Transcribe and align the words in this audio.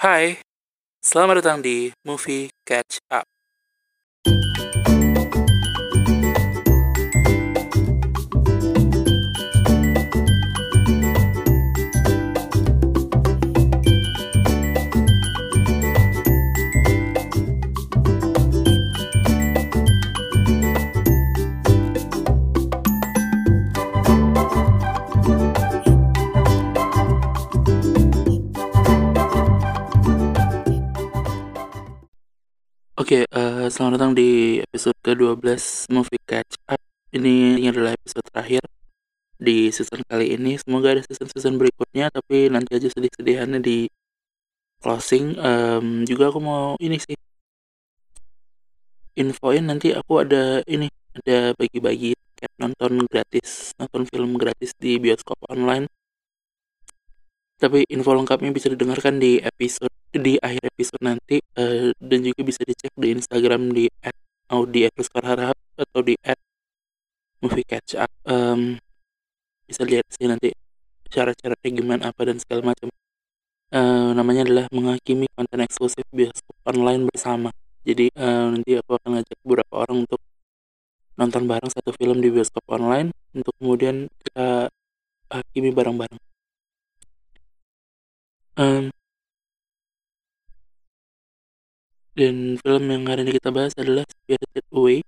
Hai, 0.00 0.40
selamat 1.04 1.44
datang 1.44 1.58
di 1.60 1.92
Movie 2.08 2.48
Catch 2.64 3.04
Up. 3.12 3.28
Oke, 33.00 33.24
eh, 33.24 33.66
selamat 33.72 33.92
datang 33.96 34.12
di 34.12 34.60
episode 34.60 34.92
ke-12 35.00 35.88
Movie 35.88 36.20
Catch 36.28 36.60
Up. 36.68 36.76
Ini, 37.16 37.56
ini 37.56 37.66
adalah 37.72 37.96
episode 37.96 38.28
terakhir 38.28 38.60
di 39.40 39.72
season 39.72 40.04
kali 40.04 40.36
ini. 40.36 40.60
Semoga 40.60 40.92
ada 40.92 41.00
season-season 41.08 41.56
berikutnya, 41.56 42.12
tapi 42.12 42.52
nanti 42.52 42.76
aja 42.76 42.92
sedih-sedihannya 42.92 43.64
di 43.64 43.88
closing. 44.84 45.32
Em, 45.40 46.04
juga 46.04 46.28
aku 46.28 46.44
mau 46.44 46.76
ini 46.76 47.00
sih 47.00 47.16
infoin 49.16 49.64
nanti 49.64 49.96
aku 49.96 50.20
ada 50.20 50.60
ini 50.68 50.92
ada 51.24 51.56
bagi-bagi 51.56 52.12
nonton 52.60 53.08
gratis, 53.08 53.72
nonton 53.80 54.04
film 54.12 54.36
gratis 54.36 54.76
di 54.76 55.00
bioskop 55.00 55.40
online. 55.48 55.88
Tapi 57.60 57.84
info 57.92 58.16
lengkapnya 58.16 58.50
bisa 58.56 58.72
didengarkan 58.72 59.20
di 59.20 59.36
episode 59.36 59.92
di 60.16 60.40
akhir 60.40 60.72
episode 60.72 61.02
nanti 61.04 61.44
eh, 61.60 61.92
dan 61.92 62.18
juga 62.24 62.40
bisa 62.40 62.64
dicek 62.64 62.88
di 62.96 63.12
Instagram 63.12 63.68
di 63.76 63.84
@audi_harap 64.48 65.56
atau 65.76 66.00
di 66.00 66.16
@moviecatchup. 67.44 68.08
Em, 68.32 68.80
bisa 69.68 69.82
lihat 69.84 70.08
sih 70.08 70.24
nanti 70.24 70.48
cara-caranya 71.12 71.68
gimana 71.68 72.02
apa 72.08 72.20
dan 72.24 72.40
segala 72.40 72.72
macam. 72.72 72.88
Eh, 73.70 74.10
namanya 74.16 74.42
adalah 74.48 74.66
menghakimi 74.72 75.28
konten 75.36 75.60
eksklusif 75.60 76.08
bioskop 76.16 76.56
online 76.64 77.06
bersama. 77.12 77.52
Jadi 77.84 78.08
eh, 78.08 78.46
nanti 78.56 78.70
aku 78.80 78.96
akan 78.96 79.20
ngajak 79.20 79.38
beberapa 79.44 79.74
orang 79.84 80.08
untuk 80.08 80.20
nonton 81.20 81.44
bareng 81.44 81.68
satu 81.68 81.92
film 81.92 82.24
di 82.24 82.32
bioskop 82.32 82.64
online 82.72 83.12
untuk 83.36 83.52
kemudian 83.60 84.08
kita 84.24 84.72
hakimi 85.28 85.70
bareng-bareng. 85.76 86.29
Em, 88.60 88.92
dan 92.18 92.36
film 92.60 92.84
yang 92.92 93.04
hari 93.08 93.20
ini 93.24 93.32
kita 93.38 93.48
bahas 93.56 93.72
adalah 93.80 94.04
Spirited 94.12 94.66
Away. 94.76 95.00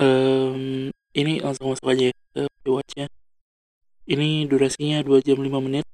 Em, 0.00 0.88
ini 1.20 1.32
langsung 1.44 1.66
masuk 1.68 1.86
aja 1.92 2.04
ya 2.08 2.14
ke 2.32 2.42
rewatchnya. 2.64 3.06
Ini 4.12 4.48
durasinya 4.50 4.98
2 5.04 5.20
jam 5.26 5.38
5 5.44 5.60
menit. 5.66 5.84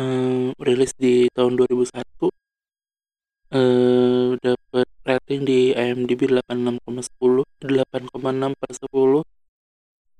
Em, 0.00 0.56
rilis 0.66 0.92
di 0.96 1.28
tahun 1.36 1.52
2001. 1.60 2.32
Eh, 3.52 4.28
dapat 4.42 4.88
rating 5.08 5.40
di 5.48 5.58
IMDb 5.76 6.20
86,10, 6.32 7.44
8,6 7.60 8.52
per 8.60 8.70
10. 8.72 9.20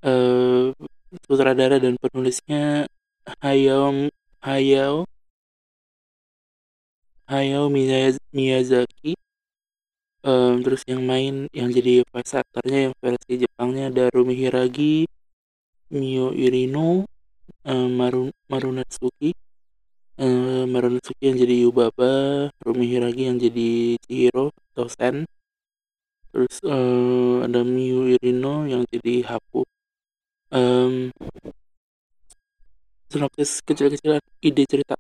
Eh, 0.05 0.77
sutradara 1.25 1.77
dan 1.81 1.95
penulisnya 2.03 2.87
Hayao 3.43 4.13
Hayao 4.47 5.03
Hayao 7.27 7.67
Miyaz- 7.75 8.23
Miyazaki. 8.31 9.19
Em, 10.23 10.63
terus 10.63 10.83
yang 10.87 11.03
main 11.03 11.51
yang 11.51 11.69
jadi 11.75 12.07
voice 12.11 12.39
yang 12.63 12.95
versi 13.03 13.33
Jepangnya 13.43 13.91
ada 13.91 14.05
Rumi 14.15 14.35
Hiragi, 14.39 15.11
Mio 15.91 16.31
Irino, 16.31 17.11
em, 17.67 17.91
Maru 17.99 18.31
Marunatsuki. 18.47 19.35
Eh, 20.23 20.65
Marunatsuki 20.71 21.23
yang 21.27 21.39
jadi 21.43 21.55
Yubaba, 21.67 22.15
Rumi 22.63 22.87
Hiragi 22.87 23.23
yang 23.29 23.39
jadi 23.43 23.99
Chihiro 24.07 24.55
atau 24.73 24.87
Sen. 24.87 25.17
Terus 26.31 26.55
eh, 26.63 27.37
ada 27.47 27.61
Mio 27.67 28.07
Irino 28.15 28.63
yang 28.71 28.87
jadi 28.95 29.27
Haku. 29.27 29.67
Em, 30.55 31.11
sinopsis 33.11 33.63
kecil-kecilan 33.63 34.23
ide 34.43 34.65
cerita. 34.67 34.95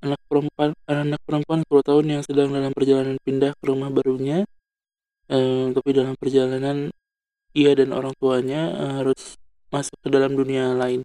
Anak 0.00 0.20
perempuan 0.28 0.72
anak 0.88 1.20
perempuan 1.28 1.60
10 1.68 1.88
tahun 1.88 2.04
yang 2.08 2.22
sedang 2.24 2.48
dalam 2.56 2.72
perjalanan 2.72 3.16
pindah 3.20 3.52
ke 3.56 3.64
rumah 3.68 3.92
barunya. 3.92 4.48
Eh, 5.30 5.66
tapi 5.76 5.90
dalam 5.94 6.14
perjalanan 6.18 6.90
ia 7.54 7.72
dan 7.78 7.90
orang 7.94 8.14
tuanya 8.18 8.60
eh, 8.74 8.92
harus 9.04 9.36
masuk 9.70 9.96
ke 10.02 10.08
dalam 10.10 10.32
dunia 10.34 10.72
lain. 10.74 11.04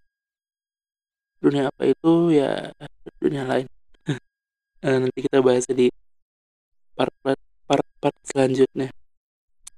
Dunia 1.43 1.69
apa 1.69 1.83
itu? 1.91 2.11
Ya 2.33 2.71
dunia 3.21 3.43
lain. 3.47 3.67
Eh, 4.85 4.97
nanti 5.01 5.19
kita 5.25 5.41
bahas 5.41 5.65
di 5.65 5.89
part 6.97 7.13
part 7.25 7.41
part, 7.67 7.85
part 8.01 8.17
selanjutnya. 8.21 8.93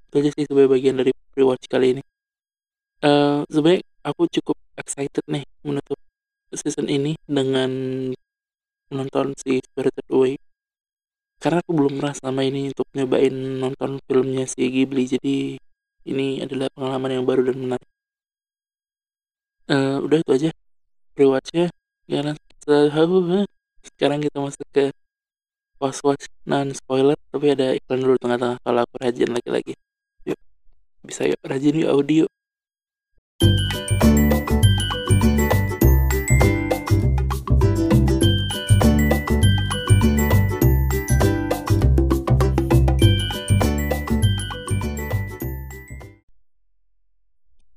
Itu 0.08 0.14
aja 0.20 0.30
sih 0.36 0.44
sebagai 0.48 0.68
bagian 0.76 0.96
dari 1.00 1.12
rewatch 1.32 1.64
kali 1.72 1.96
ini. 1.96 2.02
Eh 3.02 3.38
sebenarnya 3.48 3.82
aku 4.04 4.22
cukup 4.36 4.56
excited 4.76 5.24
nih 5.26 5.44
menutup 5.66 5.98
season 6.54 6.88
ini 6.88 7.16
dengan 7.28 7.70
menonton 8.88 9.36
si 9.36 9.60
Spirited 9.60 10.06
Away 10.08 10.40
karena 11.38 11.62
aku 11.62 11.70
belum 11.70 12.02
pernah 12.02 12.14
selama 12.18 12.42
ini 12.42 12.74
untuk 12.74 12.88
nyobain 12.98 13.30
nonton 13.62 14.02
filmnya 14.10 14.44
si 14.50 14.66
Ghibli 14.66 15.06
jadi 15.06 15.36
ini 16.08 16.42
adalah 16.42 16.66
pengalaman 16.74 17.20
yang 17.20 17.24
baru 17.28 17.46
dan 17.46 17.56
menarik. 17.62 17.88
Eh 19.68 19.96
udah 20.00 20.18
itu 20.18 20.30
aja 20.34 20.50
rewatchnya. 21.14 21.66
Ya 22.10 22.20
sekarang 23.84 24.18
kita 24.24 24.38
masuk 24.40 24.66
ke 24.74 24.90
post 25.78 26.00
watch 26.02 26.26
non 26.48 26.74
spoiler 26.74 27.14
tapi 27.30 27.54
ada 27.54 27.76
iklan 27.76 28.00
dulu 28.02 28.16
tengah-tengah. 28.18 28.58
Kalau 28.64 28.80
aku 28.82 28.94
rajin 28.98 29.30
lagi-lagi. 29.30 29.74
Yuk 30.26 30.38
bisa 31.06 31.22
yuk 31.28 31.40
rajin 31.46 31.74
yuk 31.86 31.90
audio 31.92 32.24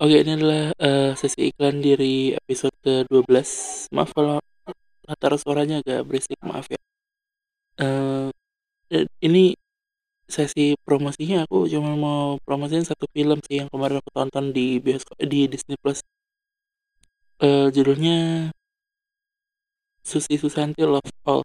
Oke, 0.02 0.16
ini 0.26 0.32
adalah 0.34 0.64
eh, 0.82 1.12
sesi 1.14 1.40
iklan 1.54 1.78
dari 1.86 2.34
episode 2.34 2.74
ke-12. 2.82 3.50
Maaf 3.96 4.10
kalau 4.18 4.42
latar 5.06 5.32
suaranya 5.38 5.76
agak 5.86 6.00
berisik, 6.10 6.40
maaf 6.42 6.66
ya. 6.74 6.82
Dan 8.92 9.06
ini 9.28 9.44
sesi 10.36 10.74
promosinya 10.86 11.38
aku 11.46 11.58
cuma 11.74 11.92
mau 12.06 12.24
promosiin 12.46 12.86
satu 12.88 13.06
film 13.16 13.40
sih 13.48 13.56
yang 13.62 13.70
kemarin 13.74 14.00
aku 14.02 14.10
tonton 14.18 14.46
di 14.58 14.82
bioskop 14.86 15.18
di 15.34 15.40
Disney 15.52 15.78
Plus. 15.82 16.00
Eh, 17.42 17.68
judulnya 17.76 18.50
Susi 20.10 20.36
Susanti 20.42 20.82
Love 20.86 21.10
All. 21.30 21.42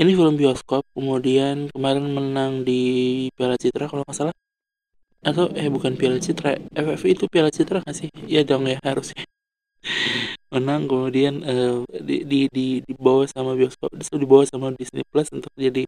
Ini 0.00 0.10
film 0.18 0.34
bioskop, 0.40 0.82
kemudian 0.96 1.70
kemarin 1.74 2.06
menang 2.16 2.52
di 2.68 2.80
Piala 3.36 3.56
Citra 3.58 3.86
kalau 3.90 4.02
nggak 4.06 4.16
salah. 4.18 4.36
Atau 5.20 5.52
eh 5.52 5.68
bukan 5.68 5.92
Piala 6.00 6.16
Citra, 6.16 6.56
FFV 6.72 7.04
itu 7.12 7.24
Piala 7.28 7.50
Citra 7.52 7.84
nggak 7.84 7.96
sih? 7.96 8.08
Iya 8.24 8.40
dong 8.48 8.64
ya 8.68 8.80
harusnya. 8.80 9.24
menang 10.54 10.90
kemudian 10.90 11.34
eh, 11.46 11.78
di, 12.02 12.16
di 12.26 12.40
di 12.50 12.66
dibawa 12.82 13.24
sama 13.30 13.54
bioskop 13.54 13.94
dibawa 13.94 14.44
sama 14.44 14.74
Disney 14.74 15.06
Plus 15.06 15.30
untuk 15.30 15.52
jadi 15.54 15.86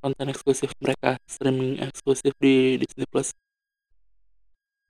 konten 0.00 0.26
eksklusif 0.32 0.72
mereka 0.80 1.20
streaming 1.28 1.76
eksklusif 1.84 2.32
di 2.40 2.80
Disney 2.80 3.04
Plus 3.04 3.36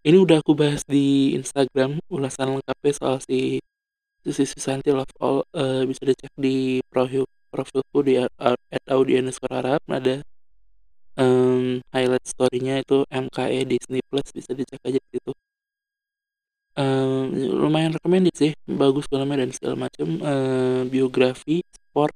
ini 0.06 0.16
udah 0.16 0.40
aku 0.40 0.54
bahas 0.56 0.86
di 0.86 1.34
Instagram 1.36 2.00
ulasan 2.08 2.56
lengkapnya 2.56 2.92
soal 2.94 3.16
si 3.20 3.60
Susi 4.22 4.44
Susanti 4.46 4.94
Love 4.94 5.12
All 5.18 5.42
eh, 5.52 5.82
bisa 5.90 6.06
dicek 6.06 6.32
di 6.38 6.78
profil 6.88 7.26
profilku 7.50 7.98
di 8.06 8.22
at 8.22 8.84
audienus 8.86 9.42
Harap 9.42 9.82
ada 9.90 10.22
em, 11.18 11.80
highlight 11.94 12.26
story-nya 12.26 12.82
itu 12.82 13.02
MKE 13.10 13.58
Disney 13.66 14.00
Plus 14.08 14.26
bisa 14.34 14.50
dicek 14.54 14.80
aja 14.86 14.98
di 14.98 15.08
situ. 15.18 15.32
Em, 16.78 17.26
lumayan 17.62 17.92
recommended 17.98 18.34
sih 18.38 18.52
bagus 18.70 19.04
filmnya 19.10 19.42
dan 19.42 19.50
segala 19.50 19.74
macam 19.84 20.08
Eh, 20.22 20.82
biografi 20.92 21.56
sport 21.76 22.14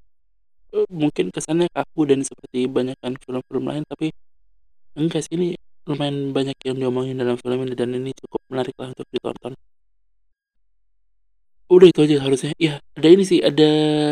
eh, 0.76 0.86
mungkin 0.92 1.26
kesannya 1.34 1.68
kaku 1.76 2.02
dan 2.10 2.20
seperti 2.28 2.58
banyakkan 2.70 3.12
film-film 3.22 3.64
lain 3.70 3.84
tapi 3.90 4.06
enggak 4.98 5.22
sih 5.26 5.34
ini 5.38 5.48
lumayan 5.88 6.32
banyak 6.36 6.56
yang 6.66 6.76
diomongin 6.80 7.16
dalam 7.22 7.36
film 7.42 7.58
ini 7.66 7.74
dan 7.80 7.90
ini 7.98 8.10
cukup 8.20 8.40
menarik 8.50 8.74
lah 8.80 8.88
untuk 8.94 9.06
ditonton 9.14 9.52
Udah 11.72 11.88
itu 11.88 12.00
aja 12.04 12.16
harusnya. 12.20 12.52
Ya, 12.60 12.76
ada 12.92 13.08
ini 13.08 13.24
sih, 13.24 13.40
ada 13.40 13.64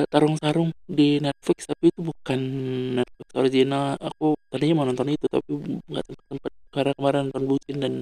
Tarung 0.08 0.40
Sarung 0.40 0.72
di 0.88 1.20
Netflix, 1.20 1.68
tapi 1.68 1.92
itu 1.92 2.00
bukan 2.00 2.40
Netflix 2.96 3.28
original. 3.36 4.00
Aku 4.00 4.32
tadinya 4.48 4.80
mau 4.80 4.86
nonton 4.88 5.12
itu, 5.12 5.28
tapi 5.28 5.60
nggak 5.84 6.04
sempet-sempet 6.08 6.52
karena 6.72 6.92
kemarin 6.96 7.20
nonton 7.28 7.44
Bucin 7.44 7.76
dan 7.84 7.94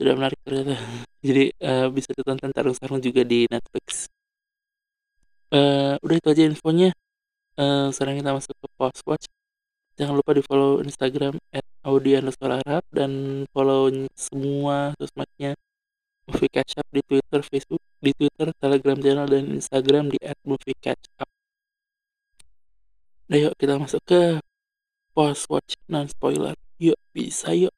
tidak 0.00 0.14
menarik 0.16 0.38
ternyata. 0.40 0.74
Jadi 1.28 1.44
uh, 1.60 1.86
bisa 1.92 2.10
ditonton 2.16 2.50
Tarung 2.56 2.76
Sarung 2.76 3.00
juga 3.04 3.20
di 3.20 3.44
Netflix. 3.52 4.08
Uh, 5.52 6.00
udah 6.00 6.16
itu 6.16 6.28
aja 6.32 6.42
infonya. 6.48 6.88
Uh, 7.60 7.92
sekarang 7.92 8.16
kita 8.16 8.32
masuk 8.32 8.56
ke 8.56 8.66
post 8.80 9.04
watch. 9.04 9.26
Jangan 10.00 10.16
lupa 10.16 10.32
di 10.32 10.40
follow 10.40 10.80
Instagram 10.80 11.36
at 11.52 11.68
dan 12.96 13.44
follow 13.52 13.92
semua 14.16 14.96
sosmednya 14.96 15.52
Movie 16.30 16.50
Catch 16.50 16.78
Up 16.78 16.86
di 16.94 17.02
Twitter, 17.02 17.40
Facebook, 17.42 17.82
di 17.98 18.14
Twitter, 18.14 18.54
Telegram 18.54 18.98
channel, 18.98 19.26
dan 19.26 19.44
Instagram 19.50 20.06
di 20.10 20.18
@moviecatchup. 20.46 21.28
Nah 23.32 23.38
yuk 23.38 23.54
kita 23.58 23.80
masuk 23.80 24.02
ke 24.06 24.38
post 25.16 25.50
watch 25.50 25.74
non 25.90 26.06
spoiler. 26.06 26.54
Yuk 26.78 26.98
bisa 27.10 27.50
yuk. 27.54 27.74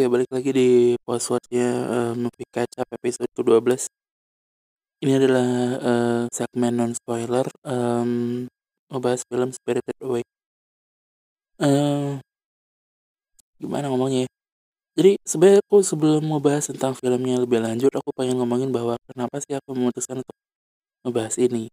Oke, 0.00 0.08
balik 0.08 0.32
lagi 0.32 0.50
di 0.56 0.68
postwordnya 1.04 1.68
uh, 1.92 2.12
Movie 2.16 2.48
Up 2.56 2.88
episode 2.88 3.28
ke-12. 3.36 3.84
Ini 5.04 5.12
adalah 5.20 5.48
uh, 5.76 6.22
segmen 6.32 6.72
non-spoiler 6.72 7.44
um, 7.68 8.48
Ngebahas 8.88 9.20
film 9.28 9.52
Spirited 9.52 9.92
Away. 10.00 10.24
Uh, 11.60 12.16
Gimana 13.60 13.92
ngomongnya 13.92 14.24
ya? 14.24 14.28
Jadi 14.96 15.20
sebenarnya 15.20 15.60
aku 15.68 15.84
sebelum 15.84 16.24
membahas 16.24 16.72
tentang 16.72 16.96
filmnya 16.96 17.36
lebih 17.36 17.60
lanjut 17.60 17.92
Aku 17.92 18.08
pengen 18.16 18.40
ngomongin 18.40 18.72
bahwa 18.72 18.96
kenapa 19.04 19.36
sih 19.44 19.52
aku 19.52 19.76
memutuskan 19.76 20.24
untuk 20.24 20.36
ngebahas 21.04 21.36
ini? 21.36 21.68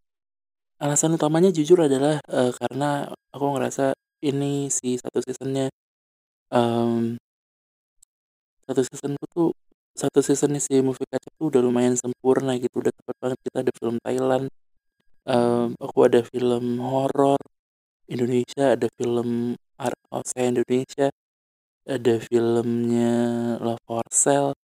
Alasan 0.83 1.15
utamanya 1.15 1.47
jujur 1.56 1.80
adalah 1.80 2.19
uh, 2.27 2.51
karena 2.51 3.07
aku 3.31 3.56
ngerasa 3.56 3.95
ini 4.19 4.68
si 4.68 5.00
satu 5.00 5.23
seasonnya 5.23 5.71
um, 6.51 7.15
satu 8.67 8.81
season 8.83 9.11
tuh 9.33 9.49
satu 9.97 10.19
season 10.21 10.53
si 10.61 10.77
movie 10.83 11.07
kaca 11.09 11.29
tuh 11.39 11.49
udah 11.49 11.61
lumayan 11.63 11.95
sempurna 11.97 12.53
gitu 12.61 12.83
udah 12.83 12.93
tepat 12.93 13.15
banget. 13.23 13.37
Kita 13.47 13.57
ada 13.65 13.71
film 13.73 13.95
Thailand 14.03 14.45
um, 15.27 15.75
aku 15.77 15.97
ada 16.07 16.23
film 16.23 16.79
horor 16.79 17.39
Indonesia 18.07 18.73
ada 18.73 18.87
film 18.95 19.59
art 19.75 19.99
house 20.09 20.33
Indonesia 20.39 21.11
ada 21.87 22.13
filmnya 22.23 23.15
Love 23.59 23.83
for 23.83 24.07
Sale 24.11 24.55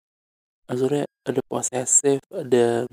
Azure 0.71 1.03
ada 1.27 1.41
Possessive 1.47 2.23
ada 2.31 2.87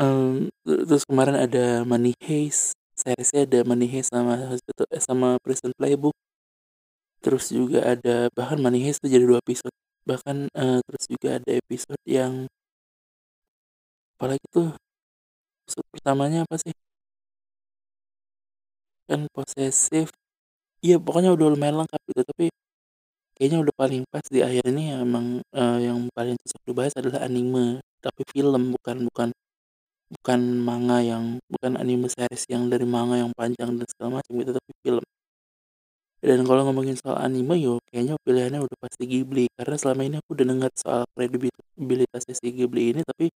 um, 0.00 0.48
terus 0.64 1.04
kemarin 1.04 1.36
ada 1.36 1.84
Money 1.84 2.16
Heist 2.24 2.72
seriesnya 2.96 3.44
ada 3.44 3.60
Money 3.68 3.88
Heist 3.92 4.12
sama 4.12 4.56
sama 5.00 5.28
Prison 5.44 5.72
Playbook 5.76 6.16
terus 7.24 7.44
juga 7.58 7.78
ada 7.92 8.28
bahkan 8.36 8.58
Money 8.64 8.80
Heist 8.84 9.00
itu 9.02 9.08
jadi 9.16 9.24
dua 9.30 9.38
episode. 9.44 9.74
Bahkan 10.08 10.36
uh, 10.52 10.78
terus 10.86 11.04
juga 11.12 11.28
ada 11.38 11.50
episode 11.62 12.02
yang 12.06 12.32
apalagi 14.16 14.44
tuh 14.54 14.68
episode 15.64 15.86
pertamanya 15.94 16.38
apa 16.46 16.56
sih? 16.62 16.74
Kan 19.08 19.20
posesif. 19.34 20.08
Iya 20.84 20.96
pokoknya 21.04 21.30
udah 21.36 21.46
lumayan 21.54 21.76
lengkap 21.82 22.00
gitu 22.10 22.22
tapi 22.30 22.46
kayaknya 23.36 23.58
udah 23.64 23.74
paling 23.74 24.02
pas 24.12 24.26
di 24.34 24.40
akhir 24.46 24.64
ini 24.70 24.82
emang 24.94 25.26
uh, 25.54 25.78
yang 25.82 25.98
paling 26.16 26.36
cocok 26.42 26.62
dibahas 26.68 26.94
adalah 26.98 27.20
anime 27.26 27.82
tapi 28.02 28.22
film 28.34 28.62
bukan 28.74 28.96
bukan 29.08 29.28
bukan 30.12 30.40
manga 30.60 30.98
yang 31.00 31.24
bukan 31.48 31.80
anime 31.80 32.06
series 32.12 32.44
yang 32.52 32.68
dari 32.68 32.84
manga 32.84 33.16
yang 33.16 33.32
panjang 33.32 33.72
dan 33.78 33.86
segala 33.88 34.20
macam 34.20 34.32
gitu 34.36 34.52
tapi 34.52 34.72
film 34.84 35.04
dan 36.22 36.38
kalau 36.46 36.62
ngomongin 36.70 36.94
soal 36.94 37.18
anime 37.18 37.54
yo 37.58 37.82
kayaknya 37.90 38.14
pilihannya 38.22 38.60
udah 38.62 38.78
pasti 38.78 39.02
Ghibli. 39.10 39.50
Karena 39.58 39.74
selama 39.74 40.02
ini 40.06 40.16
aku 40.22 40.30
udah 40.38 40.46
dengar 40.46 40.70
soal 40.78 41.02
kredibilitasnya 41.18 42.34
si 42.38 42.46
Ghibli 42.54 42.94
ini 42.94 43.00
tapi 43.02 43.26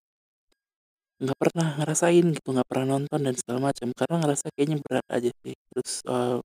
nggak 1.22 1.38
pernah 1.42 1.66
ngerasain 1.80 2.24
gitu 2.36 2.48
nggak 2.54 2.68
pernah 2.70 2.86
nonton 2.94 3.18
dan 3.26 3.34
segala 3.34 3.58
macam. 3.68 3.88
Karena 3.98 4.14
ngerasa 4.22 4.46
kayaknya 4.54 4.76
berat 4.86 5.06
aja 5.10 5.30
sih. 5.42 5.54
Terus 5.74 5.90
uh, 6.06 6.38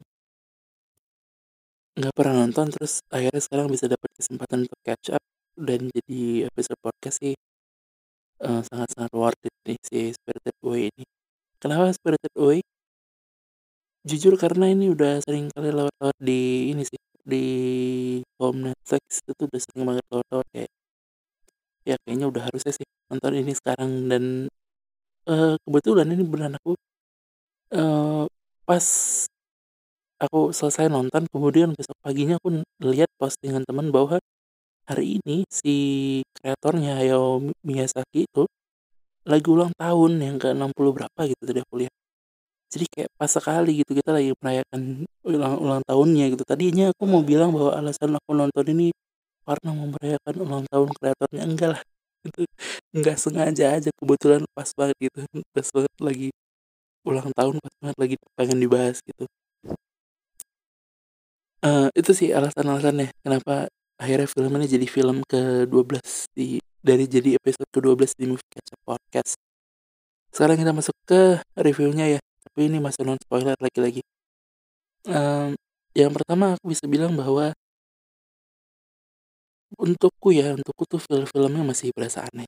nggak 1.97 2.13
pernah 2.17 2.35
nonton 2.41 2.65
terus 2.73 2.93
akhirnya 3.13 3.41
sekarang 3.45 3.67
bisa 3.69 3.85
dapat 3.85 4.09
kesempatan 4.17 4.57
untuk 4.65 4.79
catch 4.81 5.07
up 5.13 5.23
dan 5.59 5.79
jadi 5.93 6.49
episode 6.49 6.79
podcast 6.81 7.17
sih. 7.21 7.35
Uh, 8.41 8.65
sangat-sangat 8.65 9.13
worth 9.13 9.41
it 9.45 9.53
nih 9.69 9.77
si 9.85 9.97
Spirited 10.17 10.57
Away 10.65 10.89
ini. 10.89 11.05
Kenapa 11.61 11.93
Spirited 11.93 12.33
Away 12.41 12.65
jujur 14.01 14.33
karena 14.37 14.65
ini 14.73 14.89
udah 14.93 15.21
sering 15.21 15.53
kali 15.53 15.69
lewat-lewat 15.69 16.17
di 16.17 16.73
ini 16.73 16.81
sih 16.81 16.97
di 17.21 17.45
home 18.41 18.73
Netflix 18.73 19.21
itu 19.29 19.41
udah 19.45 19.59
sering 19.61 19.83
banget 19.85 20.05
lewat-lewat 20.09 20.47
kayak 20.53 20.71
ya 21.85 21.95
kayaknya 22.05 22.25
udah 22.29 22.41
harusnya 22.49 22.73
sih 22.73 22.87
nonton 23.09 23.33
ini 23.37 23.53
sekarang. 23.53 23.91
Dan 24.09 24.23
uh, 25.29 25.55
kebetulan 25.65 26.07
ini 26.13 26.23
beneran 26.25 26.57
aku 26.57 26.73
uh, 27.77 28.25
pas 28.65 28.85
aku 30.21 30.53
selesai 30.53 30.89
nonton 30.89 31.25
kemudian 31.29 31.73
besok 31.73 31.97
paginya 32.05 32.37
aku 32.37 32.61
lihat 32.81 33.09
postingan 33.17 33.65
teman 33.65 33.89
bahwa 33.89 34.21
hari 34.85 35.17
ini 35.21 35.45
si 35.49 35.75
kreatornya 36.37 36.97
Hayao 36.97 37.41
Miyazaki 37.65 38.25
itu 38.29 38.45
lagi 39.25 39.47
ulang 39.49 39.73
tahun 39.77 40.11
yang 40.21 40.37
ke 40.41 40.53
60 40.53 40.73
berapa 40.97 41.21
gitu 41.29 41.41
tadi 41.45 41.59
aku 41.61 41.75
lihat 41.85 41.93
jadi 42.71 42.85
kayak 42.87 43.09
pas 43.19 43.27
sekali 43.27 43.83
gitu 43.83 43.91
kita 43.91 44.15
lagi 44.15 44.31
merayakan 44.39 45.03
ulang 45.27 45.55
ulang 45.59 45.81
tahunnya 45.83 46.31
gitu. 46.31 46.43
Tadinya 46.47 46.95
aku 46.95 47.03
mau 47.03 47.19
bilang 47.19 47.51
bahwa 47.51 47.75
alasan 47.75 48.15
aku 48.15 48.31
nonton 48.31 48.65
ini 48.71 48.95
karena 49.43 49.69
mau 49.75 49.87
merayakan 49.91 50.35
ulang 50.39 50.63
tahun 50.71 50.89
kreatornya. 50.95 51.43
Enggak 51.43 51.69
lah. 51.75 51.81
Itu 52.27 52.41
enggak 52.95 53.17
sengaja 53.19 53.65
aja. 53.75 53.89
Kebetulan 53.91 54.47
pas 54.55 54.69
banget 54.71 54.97
gitu. 55.03 55.19
Pas 55.51 55.67
banget 55.75 55.93
lagi 55.99 56.29
ulang 57.03 57.29
tahun 57.35 57.55
pas 57.59 57.73
banget 57.83 57.97
lagi 57.99 58.15
pengen 58.39 58.57
dibahas 58.63 58.97
gitu. 59.03 59.25
Uh, 61.61 61.93
itu 61.93 62.09
sih 62.17 62.33
alasan-alasannya 62.33 63.13
kenapa 63.21 63.69
akhirnya 64.01 64.25
film 64.25 64.49
ini 64.57 64.65
jadi 64.65 64.87
film 64.89 65.21
ke-12 65.29 66.01
di 66.33 66.57
dari 66.81 67.05
jadi 67.05 67.37
episode 67.37 67.69
ke-12 67.69 68.17
di 68.17 68.25
Movie 68.25 68.49
Catch 68.49 68.73
Podcast. 68.81 69.37
Sekarang 70.33 70.57
kita 70.57 70.73
masuk 70.73 70.95
ke 71.05 71.37
reviewnya 71.53 72.17
ya 72.17 72.19
tapi 72.51 72.67
ini 72.67 72.77
masih 72.83 73.07
non 73.07 73.15
spoiler 73.15 73.55
lagi-lagi. 73.63 74.03
Um, 75.07 75.55
yang 75.95 76.11
pertama 76.11 76.59
aku 76.59 76.75
bisa 76.75 76.85
bilang 76.85 77.15
bahwa 77.15 77.55
untukku 79.79 80.35
ya 80.35 80.51
untukku 80.55 80.83
tuh 80.83 80.99
film-filmnya 80.99 81.63
masih 81.63 81.95
berasa 81.95 82.27
aneh 82.27 82.45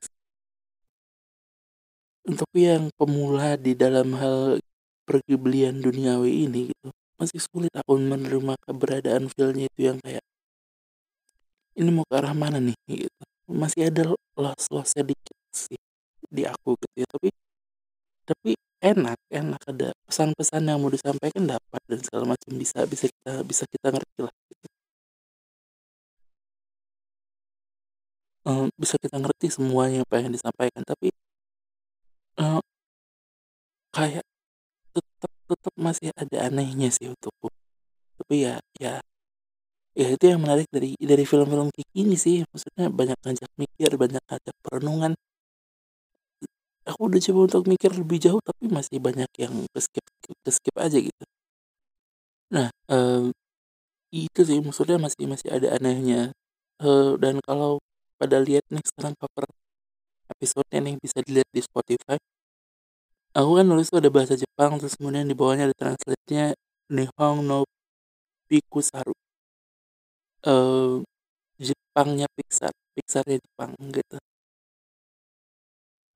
untuk 2.24 2.48
yang 2.56 2.88
pemula 2.96 3.56
di 3.56 3.72
dalam 3.76 4.16
hal 4.16 4.60
pergibelian 5.08 5.80
duniawi 5.80 6.48
ini 6.48 6.60
gitu 6.72 6.88
masih 7.20 7.40
sulit 7.40 7.72
aku 7.72 7.96
menerima 8.00 8.54
keberadaan 8.64 9.28
filmnya 9.32 9.68
itu 9.72 9.80
yang 9.88 9.98
kayak 10.04 10.24
ini 11.74 11.90
mau 11.90 12.06
ke 12.06 12.14
arah 12.14 12.34
mana 12.34 12.58
nih? 12.62 12.76
gitu. 12.86 13.22
Masih 13.50 13.90
ada 13.90 14.14
loss-lossnya 14.38 15.02
dikit 15.02 15.36
sih 15.50 15.78
di 16.30 16.42
aku 16.46 16.78
gitu 16.78 16.96
ya. 17.02 17.06
Tapi 17.10 17.28
tapi 18.24 18.50
enak 18.84 19.18
enak. 19.32 19.60
Ada 19.70 19.88
pesan-pesan 20.08 20.62
yang 20.68 20.78
mau 20.82 20.92
disampaikan 20.92 21.44
dapat 21.48 21.82
dan 21.90 22.00
segala 22.04 22.24
macam 22.36 22.50
bisa 22.60 22.84
bisa 22.92 23.06
kita 23.08 23.32
bisa 23.48 23.64
kita 23.72 23.88
ngerti 23.94 24.18
lah 24.20 24.34
gitu. 24.52 24.66
uh, 28.48 28.66
bisa 28.80 28.96
kita 29.00 29.16
ngerti 29.20 29.46
semuanya 29.52 30.04
apa 30.04 30.14
yang 30.20 30.32
disampaikan 30.32 30.82
tapi 30.84 31.08
uh, 32.40 32.60
kayak 33.94 34.24
tetap 34.94 35.32
tetap 35.50 35.74
masih 35.76 36.08
ada 36.14 36.36
anehnya 36.48 36.88
sih 36.92 37.06
untukku. 37.10 37.48
Tapi 38.20 38.34
ya 38.46 38.54
ya 38.78 39.00
ya 39.94 40.06
itu 40.14 40.24
yang 40.30 40.40
menarik 40.44 40.66
dari 40.74 40.94
dari 40.98 41.24
film-film 41.26 41.68
kayak 41.74 41.90
gini 41.94 42.16
sih. 42.18 42.36
Maksudnya 42.50 42.90
banyak 42.92 43.18
ngajak 43.24 43.50
mikir 43.60 43.90
banyak 44.02 44.22
ngajak 44.28 44.56
perenungan 44.64 45.12
aku 46.88 47.00
udah 47.08 47.20
coba 47.20 47.40
untuk 47.48 47.64
mikir 47.72 47.90
lebih 47.96 48.18
jauh 48.20 48.40
tapi 48.44 48.64
masih 48.68 48.96
banyak 49.00 49.30
yang 49.40 49.54
keskip 49.72 50.04
keskip 50.44 50.74
aja 50.76 50.98
gitu. 51.00 51.24
Nah 52.54 52.68
um, 52.92 53.32
itu 54.14 54.40
sih 54.48 54.58
maksudnya 54.62 54.96
masih 55.00 55.24
masih 55.26 55.48
ada 55.50 55.68
anehnya. 55.76 56.30
Uh, 56.82 57.16
dan 57.22 57.40
kalau 57.46 57.80
pada 58.20 58.38
lihat 58.42 58.64
nih 58.70 58.82
sekarang 58.84 59.14
cover 59.20 59.46
episodenya 60.32 60.96
bisa 61.00 61.18
dilihat 61.26 61.48
di 61.50 61.60
Spotify. 61.64 62.18
Aku 63.34 63.58
kan 63.58 63.66
nulis 63.66 63.90
tuh 63.90 63.98
ada 63.98 64.10
bahasa 64.14 64.34
Jepang 64.38 64.78
terus 64.78 64.94
kemudian 64.94 65.26
di 65.26 65.34
bawahnya 65.34 65.66
ada 65.70 65.76
translate-nya 65.76 66.54
Nihon 66.94 67.42
no 67.42 67.66
Pikusaru. 68.46 69.14
Uh, 70.44 71.00
Jepangnya 71.58 72.26
Pixar 72.36 72.70
Pixarnya 72.94 73.38
Jepang 73.42 73.74
gitu. 73.90 74.18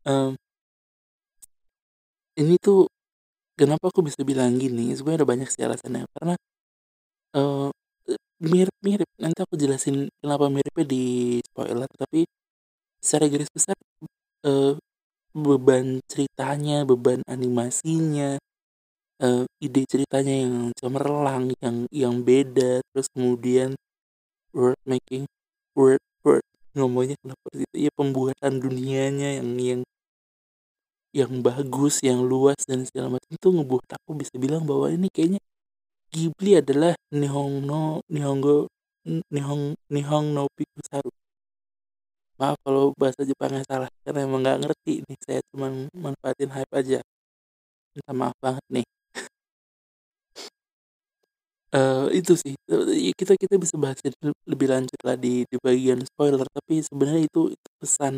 Um, 0.06 0.38
ini 2.38 2.54
tuh 2.62 2.86
kenapa 3.58 3.90
aku 3.90 4.00
bisa 4.06 4.22
bilang 4.22 4.54
gini? 4.56 4.94
Sebenarnya 4.94 5.26
ada 5.26 5.28
banyak 5.28 5.48
sih 5.50 5.62
alasannya. 5.66 6.06
Karena 6.14 6.34
uh, 7.34 7.68
mirip-mirip. 8.42 9.08
Nanti 9.18 9.38
aku 9.42 9.54
jelasin 9.58 10.06
kenapa 10.22 10.46
miripnya 10.48 10.86
di 10.86 11.04
spoiler. 11.42 11.90
Tapi 11.90 12.24
secara 13.02 13.26
garis 13.26 13.50
besar 13.50 13.76
uh, 14.46 14.74
beban 15.34 16.02
ceritanya 16.10 16.82
beban 16.88 17.22
animasinya 17.28 18.40
uh, 19.22 19.44
ide 19.62 19.82
ceritanya 19.86 20.34
yang 20.46 20.54
cemerlang 20.78 21.52
yang 21.62 21.76
yang 21.90 22.14
beda. 22.22 22.82
Terus 22.94 23.06
kemudian 23.12 23.74
word 24.54 24.78
making 24.86 25.26
word 25.76 26.02
word 26.22 26.44
ngomongnya 26.78 27.18
kenapa 27.22 27.46
itu 27.54 27.76
ya 27.88 27.90
pembuatan 27.94 28.62
dunianya 28.62 29.42
yang 29.42 29.48
yang 29.58 29.82
yang 31.18 31.32
bagus 31.42 31.94
yang 32.08 32.20
luas 32.30 32.60
dan 32.68 32.86
segala 32.86 33.08
macam 33.18 33.30
itu 33.38 33.48
ngebuat 33.50 33.86
aku 33.98 34.10
bisa 34.20 34.34
bilang 34.38 34.62
bahwa 34.70 34.86
ini 34.94 35.08
kayaknya 35.10 35.40
Ghibli 36.12 36.56
adalah 36.56 36.96
Nihon 37.12 37.68
no 37.68 38.00
Nihongo 38.08 38.70
Nihon 39.34 39.76
Nihon 39.92 40.24
no 40.36 40.48
Pikusaru. 40.56 41.10
Maaf 42.38 42.56
kalau 42.64 42.94
bahasa 43.00 43.20
Jepangnya 43.28 43.62
salah 43.66 43.90
karena 44.06 44.20
emang 44.26 44.40
nggak 44.44 44.58
ngerti 44.62 44.94
nih 45.04 45.18
saya 45.26 45.40
cuma 45.50 45.66
manfaatin 45.92 46.50
hype 46.54 46.72
aja. 46.80 46.98
Minta 47.94 48.12
maaf 48.14 48.36
banget 48.44 48.64
nih. 48.72 48.86
uh, 51.76 52.08
itu 52.18 52.32
sih 52.38 52.54
kita 53.18 53.32
kita 53.36 53.54
bisa 53.60 53.76
bahas 53.76 53.98
lebih 54.48 54.68
lanjut 54.72 55.00
lah 55.04 55.16
di 55.18 55.44
di 55.48 55.56
bagian 55.60 56.00
spoiler 56.08 56.40
tapi 56.48 56.80
sebenarnya 56.80 57.28
itu, 57.28 57.52
itu 57.52 57.68
pesan 57.80 58.14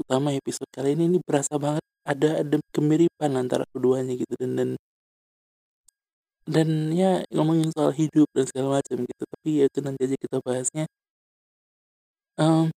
utama 0.00 0.28
episode 0.32 0.68
kali 0.72 0.94
ini 0.96 1.04
ini 1.10 1.18
berasa 1.24 1.56
banget 1.56 1.84
ada 2.06 2.40
ada 2.44 2.56
kemiripan 2.70 3.32
antara 3.34 3.64
keduanya 3.74 4.14
gitu 4.14 4.34
dan 4.38 4.52
dan 4.58 4.70
dan 6.46 6.68
ya 6.94 7.26
ngomongin 7.34 7.74
soal 7.74 7.90
hidup 7.90 8.30
dan 8.30 8.46
segala 8.46 8.78
macam 8.78 9.02
gitu 9.02 9.22
tapi 9.26 9.48
ya 9.60 9.64
itu 9.66 9.78
nanti 9.82 10.00
aja 10.06 10.16
kita 10.20 10.38
bahasnya. 10.46 10.84
Um, 12.38 12.70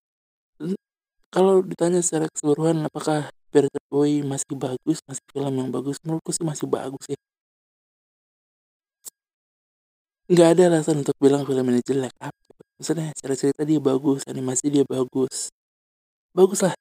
kalau 1.30 1.62
ditanya 1.62 2.02
secara 2.02 2.26
keseluruhan 2.34 2.82
apakah 2.90 3.30
Spirited 3.50 3.84
Away 3.94 4.26
masih 4.26 4.56
bagus 4.58 4.98
masih 5.06 5.24
film 5.30 5.54
yang 5.60 5.70
bagus? 5.70 6.02
Menurutku 6.02 6.32
sih 6.34 6.46
masih 6.46 6.66
bagus 6.66 7.06
ya 7.06 7.20
nggak 10.30 10.48
ada 10.54 10.62
alasan 10.70 11.02
untuk 11.02 11.18
bilang 11.18 11.42
film 11.42 11.66
ini 11.74 11.82
jelek 11.82 12.14
apa 12.22 12.38
maksudnya 12.78 13.10
secara 13.18 13.34
cerita 13.34 13.62
dia 13.66 13.82
bagus 13.82 14.22
animasi 14.30 14.70
dia 14.70 14.86
bagus. 14.86 15.50
Bagus 16.38 16.62
lah 16.62 16.74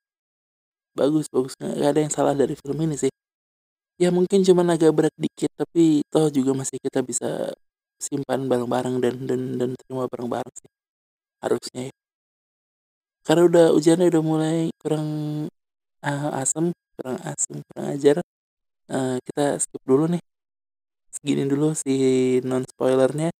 bagus 1.01 1.27
bagus. 1.35 1.53
Nggak 1.61 1.91
ada 1.93 2.01
yang 2.05 2.13
salah 2.17 2.35
dari 2.35 2.55
film 2.59 2.79
ini 2.85 2.97
sih. 3.03 3.13
Ya 4.03 4.09
mungkin 4.17 4.41
cuma 4.47 4.63
agak 4.75 4.93
berat 4.97 5.15
dikit 5.19 5.51
tapi 5.59 6.03
toh 6.13 6.27
juga 6.31 6.53
masih 6.61 6.79
kita 6.85 7.01
bisa 7.11 7.55
simpan 7.99 8.47
bareng-bareng 8.51 8.97
dan 9.03 9.15
dan 9.29 9.41
dan 9.59 9.71
terima 9.79 10.05
bareng-bareng 10.13 10.55
sih. 10.61 10.71
Harusnya 11.43 11.81
ya. 11.91 11.95
Karena 13.27 13.43
udah 13.51 13.67
ujiannya 13.77 14.07
udah 14.13 14.23
mulai 14.25 14.59
kurang 14.81 15.09
uh, 16.03 16.41
asem 16.43 16.71
kurang 16.97 17.19
asem 17.31 17.57
kurang 17.71 17.87
ajar. 17.95 18.17
Uh, 18.91 19.17
kita 19.27 19.45
skip 19.63 19.83
dulu 19.87 20.05
nih. 20.15 20.23
Segini 21.15 21.45
dulu 21.51 21.75
si 21.75 21.93
non 22.47 22.63
spoilernya 22.67 23.31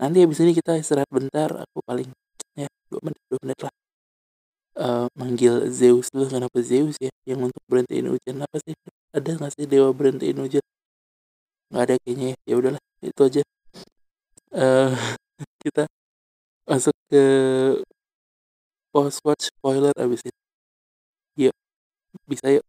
nanti 0.00 0.18
habis 0.22 0.38
ini 0.42 0.52
kita 0.58 0.74
istirahat 0.78 1.10
bentar 1.10 1.50
aku 1.64 1.78
paling 1.86 2.10
ya 2.58 2.66
dua 2.90 3.00
menit 3.06 3.22
dua 3.30 3.40
menit 3.46 3.58
lah 3.62 3.74
uh, 4.78 5.06
manggil 5.18 5.70
Zeus. 5.70 6.10
Dulu 6.10 6.26
kenapa 6.30 6.58
Zeus 6.62 6.96
ya? 7.00 7.10
Yang 7.26 7.50
untuk 7.52 7.62
berhentiin 7.70 8.06
hujan 8.10 8.36
apa 8.44 8.56
sih? 8.62 8.74
Ada 9.14 9.30
nggak 9.38 9.52
sih 9.54 9.64
dewa 9.70 9.90
berhentiin 9.94 10.38
hujan? 10.38 10.64
Nggak 11.70 11.82
ada 11.82 11.94
kayaknya 12.02 12.26
ya. 12.34 12.36
Ya 12.48 12.54
udahlah 12.60 12.82
itu 13.02 13.20
aja. 13.24 13.42
Uh, 14.54 14.94
kita 15.64 15.84
masuk 16.64 16.94
ke 17.10 17.24
post 18.94 19.18
watch 19.26 19.50
spoiler 19.50 19.92
abis 19.98 20.22
itu 20.22 20.40
yuk 21.36 21.54
bisa 22.30 22.46
yuk 22.46 22.64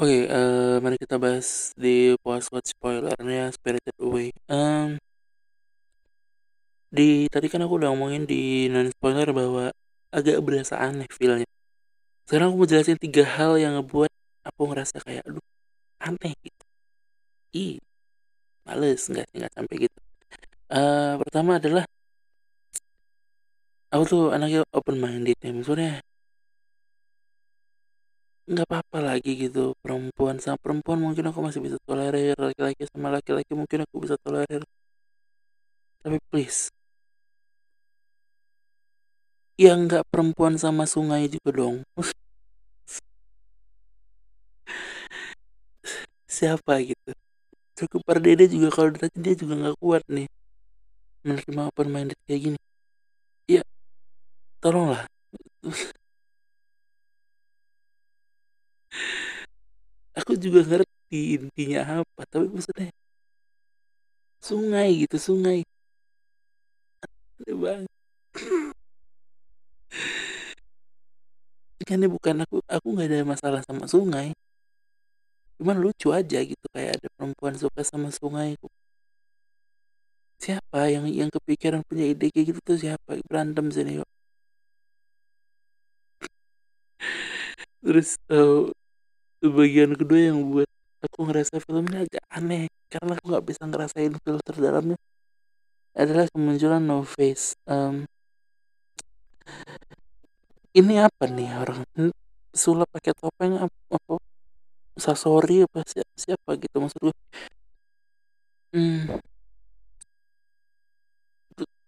Oke, 0.00 0.08
okay, 0.08 0.32
uh, 0.32 0.32
eh, 0.32 0.74
mari 0.80 0.96
kita 0.96 1.20
bahas 1.20 1.76
di 1.76 2.16
post 2.24 2.48
watch 2.56 2.72
spoilernya 2.72 3.52
Spirited 3.52 3.92
Away. 4.00 4.32
Um, 4.48 4.96
di 6.88 7.28
tadi 7.28 7.52
kan 7.52 7.60
aku 7.60 7.76
udah 7.76 7.92
ngomongin 7.92 8.24
di 8.24 8.64
non 8.72 8.88
spoiler 8.88 9.28
bahwa 9.36 9.68
agak 10.08 10.40
berasa 10.40 10.80
aneh 10.80 11.04
feelnya. 11.12 11.44
Sekarang 12.24 12.48
aku 12.48 12.64
mau 12.64 12.68
jelasin 12.72 12.96
tiga 12.96 13.28
hal 13.28 13.60
yang 13.60 13.76
ngebuat 13.76 14.08
aku 14.48 14.62
ngerasa 14.72 15.04
kayak 15.04 15.20
aduh 15.28 15.44
aneh 16.00 16.32
gitu. 16.48 16.64
Ih, 17.52 17.76
males 18.64 19.04
nggak 19.04 19.28
nggak 19.36 19.52
sampai 19.52 19.76
gitu. 19.84 19.98
Uh, 20.72 21.20
pertama 21.20 21.60
adalah 21.60 21.84
aku 23.92 24.04
tuh 24.08 24.24
anaknya 24.32 24.64
open 24.72 24.96
minded 24.96 25.36
ya 25.44 25.52
maksudnya 25.52 26.00
nggak 28.50 28.66
apa-apa 28.66 28.98
lagi 29.14 29.30
gitu 29.42 29.78
perempuan 29.82 30.36
sama 30.42 30.58
perempuan 30.58 30.98
mungkin 30.98 31.24
aku 31.30 31.38
masih 31.46 31.60
bisa 31.66 31.78
tolerir 31.86 32.34
laki-laki 32.34 32.82
sama 32.90 33.08
laki-laki 33.14 33.52
mungkin 33.54 33.78
aku 33.86 33.96
bisa 34.04 34.16
tolerir. 34.24 34.62
Tapi 36.02 36.18
please. 36.30 36.60
Yang 39.60 39.78
nggak 39.86 40.04
perempuan 40.10 40.54
sama 40.58 40.84
sungai 40.88 41.30
juga 41.30 41.50
dong. 41.62 41.76
Siapa 46.36 46.72
gitu? 46.82 47.10
Cukup 47.78 48.00
Pardede 48.08 48.44
juga 48.50 48.68
kalau 48.74 48.90
ditanya 48.94 49.18
dia 49.24 49.34
juga 49.38 49.54
nggak 49.60 49.76
kuat 49.78 50.02
nih. 50.10 50.26
Menerima 51.26 51.62
open 51.70 51.88
minded 51.94 52.18
kayak 52.26 52.40
gini. 52.50 52.58
Ya 53.46 53.62
tolonglah 54.60 55.08
aku 60.18 60.32
juga 60.44 60.60
ngerti 60.68 61.20
intinya 61.38 61.80
apa 62.02 62.22
tapi 62.30 62.46
maksudnya 62.54 62.90
sungai 64.48 64.88
gitu 65.06 65.16
sungai. 65.18 65.58
Bang 67.62 67.84
kan 71.88 71.98
bukan 72.06 72.36
aku 72.46 72.56
aku 72.70 72.86
nggak 72.94 73.08
ada 73.10 73.18
masalah 73.26 73.60
sama 73.66 73.84
sungai. 73.90 74.30
Cuman 75.58 75.76
lucu 75.82 76.08
aja 76.14 76.38
gitu 76.50 76.66
kayak 76.74 77.02
ada 77.02 77.06
perempuan 77.16 77.54
suka 77.58 77.82
sama 77.82 78.08
sungai. 78.14 78.54
Siapa 80.40 80.88
yang 80.94 81.04
yang 81.10 81.28
kepikiran 81.34 81.82
punya 81.88 82.04
ide 82.12 82.30
kayak 82.32 82.46
gitu 82.54 82.60
tuh 82.68 82.78
siapa? 82.80 83.10
Berantem 83.28 83.66
sini 83.74 83.92
yuk 84.00 84.08
terus 87.80 88.20
uh, 88.28 88.68
bagian 89.48 89.96
kedua 89.96 90.20
yang 90.20 90.38
buat 90.52 90.68
aku 91.00 91.18
ngerasa 91.24 91.64
filmnya 91.64 92.04
agak 92.04 92.24
aneh 92.28 92.68
karena 92.92 93.16
aku 93.16 93.24
nggak 93.32 93.44
bisa 93.48 93.62
ngerasain 93.64 94.14
filter 94.20 94.54
dalamnya 94.60 95.00
adalah 95.96 96.28
kemunculan 96.28 96.84
no 96.84 97.02
face 97.02 97.56
um, 97.64 98.04
ini 100.70 100.94
apa 101.02 101.24
nih 101.26 101.50
orang? 101.58 101.82
Sulap 102.54 102.88
pakai 102.94 103.12
topeng 103.14 103.58
apa, 103.58 103.78
apa? 103.90 104.14
Sasori 104.98 105.66
apa 105.66 105.80
siapa, 105.86 106.14
siapa 106.14 106.50
gitu 106.60 106.76
maksud 106.82 107.00
gue 107.10 107.16
hmm, 108.74 109.18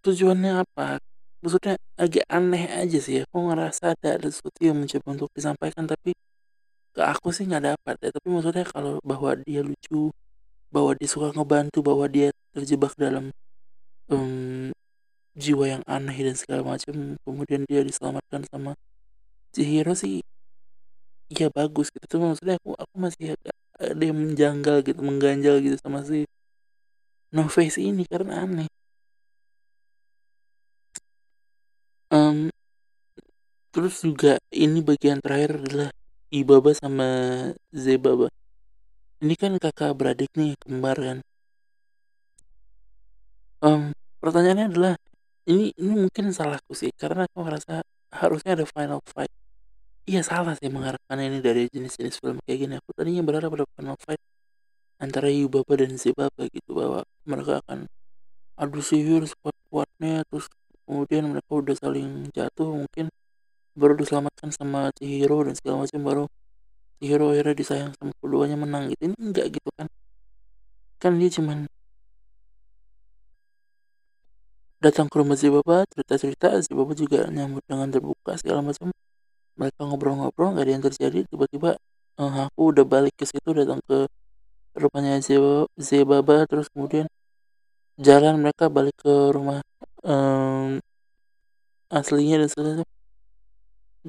tujuannya 0.02 0.52
apa? 0.64 0.98
Maksudnya 1.42 1.74
agak 1.98 2.26
aneh 2.30 2.64
aja 2.70 2.98
sih 3.02 3.22
aku 3.22 3.36
ngerasa 3.50 3.94
ada, 3.98 4.08
ada 4.18 4.28
sesuatu 4.30 4.60
yang 4.62 4.78
mencoba 4.78 5.08
untuk 5.14 5.30
disampaikan 5.34 5.84
tapi 5.86 6.14
ke 6.94 7.02
aku 7.02 7.28
sih 7.36 7.44
nggak 7.48 7.64
dapat 7.74 7.94
ya. 8.04 8.10
Tapi 8.14 8.28
maksudnya 8.28 8.64
kalau 8.68 9.00
bahwa 9.02 9.30
dia 9.40 9.60
lucu 9.64 10.12
bahwa 10.72 10.96
dia 10.96 11.08
suka 11.08 11.32
ngebantu 11.36 11.78
bahwa 11.84 12.06
dia 12.08 12.32
terjebak 12.56 12.92
dalam 12.96 13.32
um, 14.08 14.72
jiwa 15.36 15.64
yang 15.78 15.84
aneh 15.88 16.16
dan 16.16 16.36
segala 16.36 16.62
macam 16.76 17.16
kemudian 17.24 17.64
dia 17.68 17.80
diselamatkan 17.84 18.44
sama 18.48 18.76
Chihiro 19.52 19.92
sih 19.96 20.24
iya 21.32 21.48
bagus 21.52 21.88
gitu. 21.92 22.04
Tuh 22.08 22.20
maksudnya 22.20 22.56
aku 22.60 22.76
aku 22.76 22.94
masih 23.00 23.36
agak 23.36 23.56
ada 23.80 24.02
yang 24.04 24.18
menjanggal 24.20 24.76
gitu 24.84 25.00
mengganjal 25.00 25.54
gitu 25.64 25.76
sama 25.80 26.04
si 26.04 26.28
No 27.32 27.48
Face 27.48 27.80
ini 27.80 28.04
karena 28.04 28.44
aneh. 28.44 28.68
Um, 32.12 32.52
terus 33.72 34.04
juga 34.04 34.36
ini 34.52 34.84
bagian 34.84 35.24
terakhir 35.24 35.64
adalah 35.64 35.90
Ibaba 36.32 36.72
sama 36.72 37.08
Zebaba. 37.76 38.32
Ini 39.20 39.36
kan 39.36 39.52
kakak 39.60 39.92
beradik 39.92 40.32
nih 40.32 40.56
kembar 40.64 40.96
kan. 40.96 41.18
Um, 43.60 43.92
pertanyaannya 44.24 44.66
adalah 44.72 44.94
ini 45.44 45.76
ini 45.76 45.92
mungkin 46.08 46.32
salahku 46.32 46.72
sih 46.72 46.88
karena 46.96 47.28
aku 47.28 47.44
merasa 47.44 47.84
harusnya 48.08 48.56
ada 48.56 48.64
final 48.64 49.04
fight. 49.04 49.28
Iya 50.08 50.24
salah 50.24 50.56
sih 50.56 50.72
mengharapkan 50.72 51.20
ini 51.20 51.44
dari 51.44 51.68
jenis-jenis 51.68 52.16
film 52.16 52.40
kayak 52.48 52.58
gini. 52.64 52.74
Aku 52.80 52.96
tadinya 52.96 53.20
berharap 53.20 53.52
ada 53.52 53.68
final 53.76 54.00
fight 54.00 54.22
antara 54.96 55.28
Yubaba 55.28 55.76
dan 55.76 56.00
Zebaba 56.00 56.48
gitu 56.48 56.72
bahwa 56.72 57.04
mereka 57.28 57.60
akan 57.60 57.84
adu 58.56 58.80
sihir 58.80 59.28
sekuat-kuatnya 59.28 60.24
terus 60.32 60.48
kemudian 60.88 61.28
mereka 61.28 61.50
udah 61.60 61.76
saling 61.76 62.32
jatuh 62.32 62.72
mungkin 62.72 63.12
baru 63.72 63.94
diselamatkan 63.96 64.50
sama 64.52 64.92
Chihiro 64.96 65.44
dan 65.46 65.54
segala 65.56 65.84
macam 65.84 66.00
baru 66.04 66.24
Chihiro 67.00 67.32
akhirnya 67.32 67.54
disayang 67.56 67.92
sama 67.98 68.12
keduanya 68.20 68.56
menang 68.60 68.92
gitu. 68.92 69.10
Ini 69.10 69.16
enggak 69.18 69.46
gitu 69.52 69.68
kan. 69.74 69.86
Kan 71.02 71.18
dia 71.18 71.30
cuman 71.32 71.66
datang 74.82 75.06
ke 75.06 75.16
rumah 75.18 75.38
Zebaba 75.38 75.86
cerita-cerita 75.90 76.58
Zebaba 76.62 76.92
juga 76.94 77.26
nyambut 77.30 77.62
dengan 77.66 77.88
terbuka 77.90 78.38
segala 78.38 78.60
macam. 78.62 78.90
Mereka 79.58 79.80
ngobrol-ngobrol 79.84 80.56
nggak 80.56 80.64
ada 80.64 80.72
yang 80.72 80.84
terjadi 80.84 81.18
tiba-tiba 81.28 81.76
uh, 82.18 82.48
aku 82.48 82.72
udah 82.72 82.84
balik 82.88 83.14
ke 83.16 83.24
situ 83.28 83.50
datang 83.52 83.80
ke 83.84 84.08
rumahnya 84.76 85.20
Zebaba 85.76 86.48
terus 86.48 86.68
kemudian 86.72 87.06
jalan 88.00 88.40
mereka 88.40 88.72
balik 88.72 88.96
ke 88.96 89.12
rumah 89.34 89.60
um, 90.02 90.80
aslinya 91.92 92.40
dan 92.40 92.48
sebagainya 92.48 92.86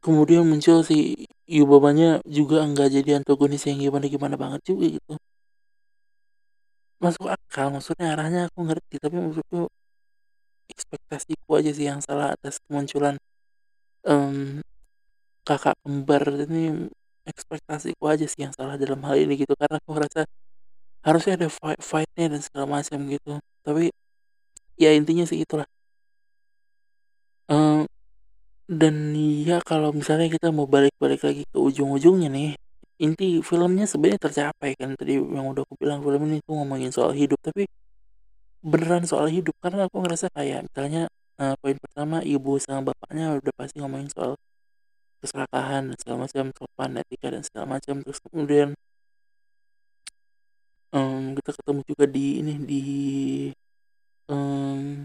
kemudian 0.01 0.43
muncul 0.49 0.81
si 0.81 1.27
Yubabanya 1.45 2.23
juga 2.25 2.63
enggak 2.65 2.89
jadi 2.95 3.21
antagonis 3.21 3.67
yang 3.69 3.77
gimana 3.83 4.05
gimana 4.09 4.35
banget 4.39 4.61
juga 4.65 4.85
gitu. 4.97 5.13
Masuk 7.03 7.27
akal 7.35 7.67
maksudnya 7.75 8.15
arahnya 8.15 8.41
aku 8.49 8.59
ngerti 8.67 8.95
tapi 9.03 9.15
maksudku 9.19 9.67
ekspektasiku 10.71 11.49
aja 11.59 11.71
sih 11.77 11.85
yang 11.91 11.99
salah 12.01 12.33
atas 12.33 12.57
kemunculan 12.65 13.15
um, 14.07 14.63
kakak 15.43 15.75
kembar 15.83 16.23
ini 16.47 16.89
ekspektasiku 17.27 18.03
aja 18.07 18.25
sih 18.27 18.41
yang 18.47 18.53
salah 18.55 18.75
dalam 18.79 18.99
hal 19.03 19.15
ini 19.19 19.33
gitu. 19.41 19.53
Karena 19.59 19.77
aku 19.79 19.91
merasa 19.95 20.21
harusnya 21.03 21.33
ada 21.37 21.47
fight 21.51 21.79
fightnya 21.83 22.25
dan 22.33 22.41
segala 22.41 22.65
macam 22.79 22.99
gitu. 23.11 23.31
Tapi 23.65 23.91
ya 24.79 24.89
intinya 24.95 25.25
sih 25.27 25.43
itulah. 25.43 25.67
Um, 27.51 27.85
dan 28.67 29.11
ya 29.43 29.59
kalau 29.63 29.91
misalnya 29.91 30.27
kita 30.31 30.47
mau 30.55 30.67
balik-balik 30.67 31.21
lagi 31.23 31.43
ke 31.51 31.57
ujung-ujungnya 31.59 32.29
nih 32.31 32.55
inti 33.03 33.43
filmnya 33.43 33.85
sebenarnya 33.89 34.21
tercapai 34.29 34.71
kan 34.79 34.95
tadi 34.95 35.19
yang 35.19 35.45
udah 35.51 35.67
aku 35.67 35.75
bilang 35.81 35.99
film 36.05 36.21
ini 36.29 36.39
tuh 36.45 36.53
ngomongin 36.61 36.91
soal 36.93 37.11
hidup. 37.11 37.39
Tapi 37.43 37.67
beneran 38.63 39.03
soal 39.03 39.27
hidup 39.27 39.55
karena 39.59 39.91
aku 39.91 39.97
ngerasa 40.03 40.31
kayak 40.31 40.71
misalnya 40.71 41.11
uh, 41.41 41.55
poin 41.59 41.75
pertama 41.83 42.23
ibu 42.23 42.55
sama 42.63 42.93
bapaknya 42.93 43.35
udah 43.39 43.53
pasti 43.59 43.75
ngomongin 43.83 44.07
soal 44.07 44.39
keserakahan 45.19 45.91
dan 45.91 45.97
segala 45.99 46.17
macam 46.27 46.45
sopan 46.55 46.91
etika 47.01 47.27
dan 47.33 47.43
segala 47.43 47.65
macam. 47.79 47.95
Terus 48.05 48.19
kemudian 48.23 48.69
um, 50.95 51.35
kita 51.35 51.51
ketemu 51.59 51.81
juga 51.89 52.05
di 52.07 52.25
ini 52.39 52.53
di 52.63 52.83
um, 54.31 55.03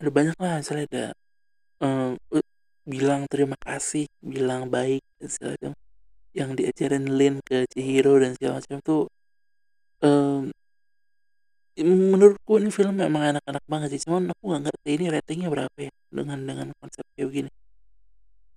ada 0.00 0.10
banyak 0.10 0.36
lah 0.40 0.64
misalnya 0.64 0.84
ada 0.88 1.04
um, 1.84 2.16
bilang 2.88 3.28
terima 3.28 3.56
kasih 3.60 4.08
bilang 4.24 4.72
baik 4.72 5.04
dan 5.20 5.28
segala 5.28 5.52
macam. 5.60 5.72
Yang 6.30 6.50
diajarin 6.62 7.06
Lin 7.18 7.34
ke 7.42 7.66
Chihiro 7.68 8.16
dan 8.22 8.38
segala 8.38 8.62
macam 8.62 8.78
tuh 8.80 9.02
um, 10.00 10.48
menurutku 11.80 12.60
ini 12.60 12.70
film 12.72 12.96
memang 12.96 13.36
anak-anak 13.36 13.64
banget 13.68 13.88
sih. 13.98 14.00
Cuman 14.08 14.32
aku 14.32 14.44
nggak 14.48 14.62
ngerti 14.70 14.90
ini 14.96 15.04
ratingnya 15.12 15.48
berapa 15.52 15.76
ya 15.76 15.92
dengan 16.08 16.38
dengan 16.48 16.68
konsep 16.80 17.04
kayak 17.14 17.28
begini. 17.28 17.50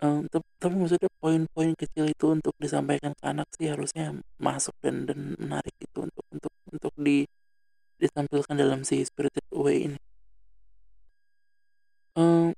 Um, 0.02 0.26
tapi, 0.28 0.46
tapi 0.60 0.74
maksudnya 0.76 1.10
poin-poin 1.22 1.72
kecil 1.76 2.04
itu 2.08 2.26
untuk 2.28 2.52
disampaikan 2.60 3.12
ke 3.16 3.24
anak 3.24 3.48
sih 3.56 3.72
harusnya 3.72 4.16
masuk 4.40 4.74
dan 4.84 5.08
dan 5.08 5.38
menarik 5.38 5.72
itu 5.80 5.98
untuk 6.04 6.24
untuk 6.28 6.52
untuk 6.68 6.92
di 6.98 7.24
ditampilkan 7.98 8.54
dalam 8.58 8.82
si 8.84 9.00
Spirited 9.06 9.46
Away 9.54 9.88
ini 9.88 9.98
um, 12.18 12.54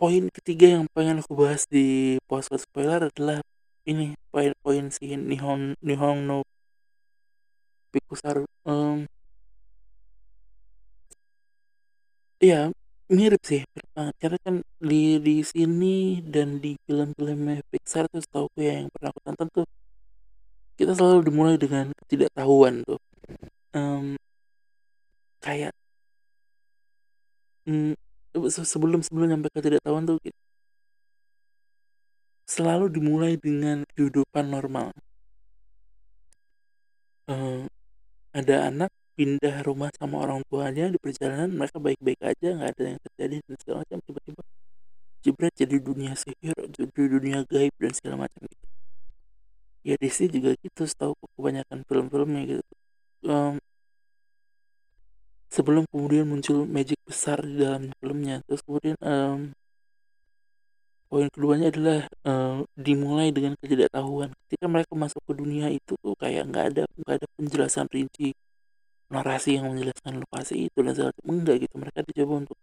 poin 0.00 0.24
ketiga 0.32 0.66
yang 0.80 0.84
pengen 0.92 1.20
aku 1.22 1.32
bahas 1.36 1.64
di 1.68 2.18
post 2.28 2.52
spoiler 2.56 3.08
adalah 3.08 3.40
ini 3.84 4.16
poin-poin 4.32 4.88
si 4.92 5.16
Nihon 5.16 5.76
Nihon 5.84 6.24
no 6.28 6.38
Pikusar 7.92 8.42
um, 8.66 9.06
iya 12.42 12.74
mirip 13.08 13.42
sih. 13.44 13.62
Karena 14.20 14.38
kan 14.44 14.54
di 14.80 15.20
di 15.26 15.34
sini 15.44 16.18
dan 16.24 16.58
di 16.58 16.74
film-film 16.86 17.40
Pixar 17.70 18.04
tuh 18.12 18.20
setahu 18.24 18.48
ya 18.58 18.82
yang 18.82 18.88
pernah 18.92 19.08
aku 19.12 19.20
tonton 19.26 19.48
tuh 19.54 19.66
kita 20.74 20.92
selalu 20.98 21.20
dimulai 21.30 21.56
dengan 21.60 21.86
ketidaktahuan 22.02 22.82
tuh. 22.82 22.98
Um, 23.74 24.18
kayak 25.44 25.72
um, 27.68 27.94
sebelum 28.50 29.00
sebelum 29.04 29.26
nyampe 29.30 29.48
ketidaktahuan 29.54 30.04
tuh 30.08 30.18
selalu 32.44 32.92
dimulai 32.92 33.40
dengan 33.40 33.82
kehidupan 33.96 34.52
normal. 34.52 34.92
Um, 37.24 37.64
ada 38.36 38.68
anak 38.68 38.92
pindah 39.16 39.64
rumah 39.64 39.88
sama 39.96 40.20
orang 40.26 40.44
tuanya 40.50 40.90
di 40.90 40.98
perjalanan 41.00 41.54
mereka 41.54 41.78
baik-baik 41.80 42.20
aja 42.20 42.48
nggak 42.52 42.70
ada 42.74 42.84
yang 42.84 43.00
terjadi 43.00 43.36
dan 43.46 43.56
segala 43.62 43.76
macam 43.86 43.98
tiba-tiba 44.04 44.42
jebret 45.24 45.54
jadi 45.54 45.76
dunia 45.80 46.12
sihir 46.18 46.56
jadi 46.68 46.90
dunia 46.92 47.38
gaib 47.48 47.72
dan 47.80 47.92
segala 47.96 48.28
macam 48.28 48.42
gitu. 48.44 48.66
Ya 49.84 49.94
Disney 49.96 50.28
juga 50.28 50.56
gitu 50.60 50.82
setahu 50.84 51.16
kebanyakan 51.36 51.86
film-filmnya 51.88 52.42
gitu. 52.44 52.64
Um, 53.24 53.56
sebelum 55.54 55.86
kemudian 55.86 56.26
muncul 56.26 56.66
magic 56.66 56.98
besar 57.06 57.38
di 57.46 57.62
dalam 57.62 57.94
filmnya. 58.02 58.42
Terus 58.42 58.60
kemudian 58.66 58.96
um, 58.98 59.54
poin 61.06 61.30
keduanya 61.30 61.70
adalah 61.70 62.00
uh, 62.26 62.66
dimulai 62.74 63.30
dengan 63.30 63.54
ketidaktahuan. 63.62 64.34
Ketika 64.46 64.66
mereka 64.66 64.92
masuk 64.98 65.22
ke 65.22 65.32
dunia 65.38 65.70
itu 65.70 65.94
tuh 66.02 66.18
kayak 66.18 66.50
nggak 66.50 66.64
ada 66.74 66.82
nggak 66.98 67.14
ada 67.22 67.26
penjelasan 67.38 67.86
rinci 67.86 68.34
narasi 69.14 69.62
yang 69.62 69.70
menjelaskan 69.70 70.18
lokasi 70.26 70.66
itu 70.66 70.78
dan 70.82 70.92
segala 70.98 71.14
enggak 71.22 71.56
gitu 71.62 71.74
mereka 71.78 72.02
dicoba 72.02 72.34
untuk 72.42 72.58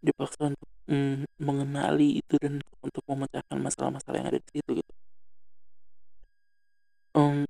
dipaksa 0.00 0.54
untuk 0.54 0.70
mm, 0.88 1.28
mengenali 1.42 2.08
itu 2.22 2.34
dan 2.40 2.62
untuk 2.80 3.02
memecahkan 3.04 3.58
masalah-masalah 3.60 4.16
yang 4.16 4.28
ada 4.32 4.40
di 4.40 4.48
situ 4.48 4.70
gitu. 4.80 4.92
Um, 7.18 7.44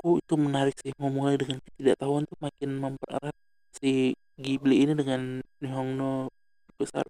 menurutku 0.00 0.24
itu 0.24 0.34
menarik 0.40 0.76
sih 0.80 0.92
memulai 0.96 1.36
dengan 1.36 1.60
ketidaktahuan 1.60 2.24
tuh 2.24 2.38
makin 2.40 2.70
mempererat 2.80 3.36
si 3.76 4.16
Ghibli 4.40 4.88
ini 4.88 4.96
dengan 4.96 5.44
Nihongo 5.60 6.32
besar 6.80 7.04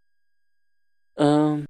um, 1.15 1.63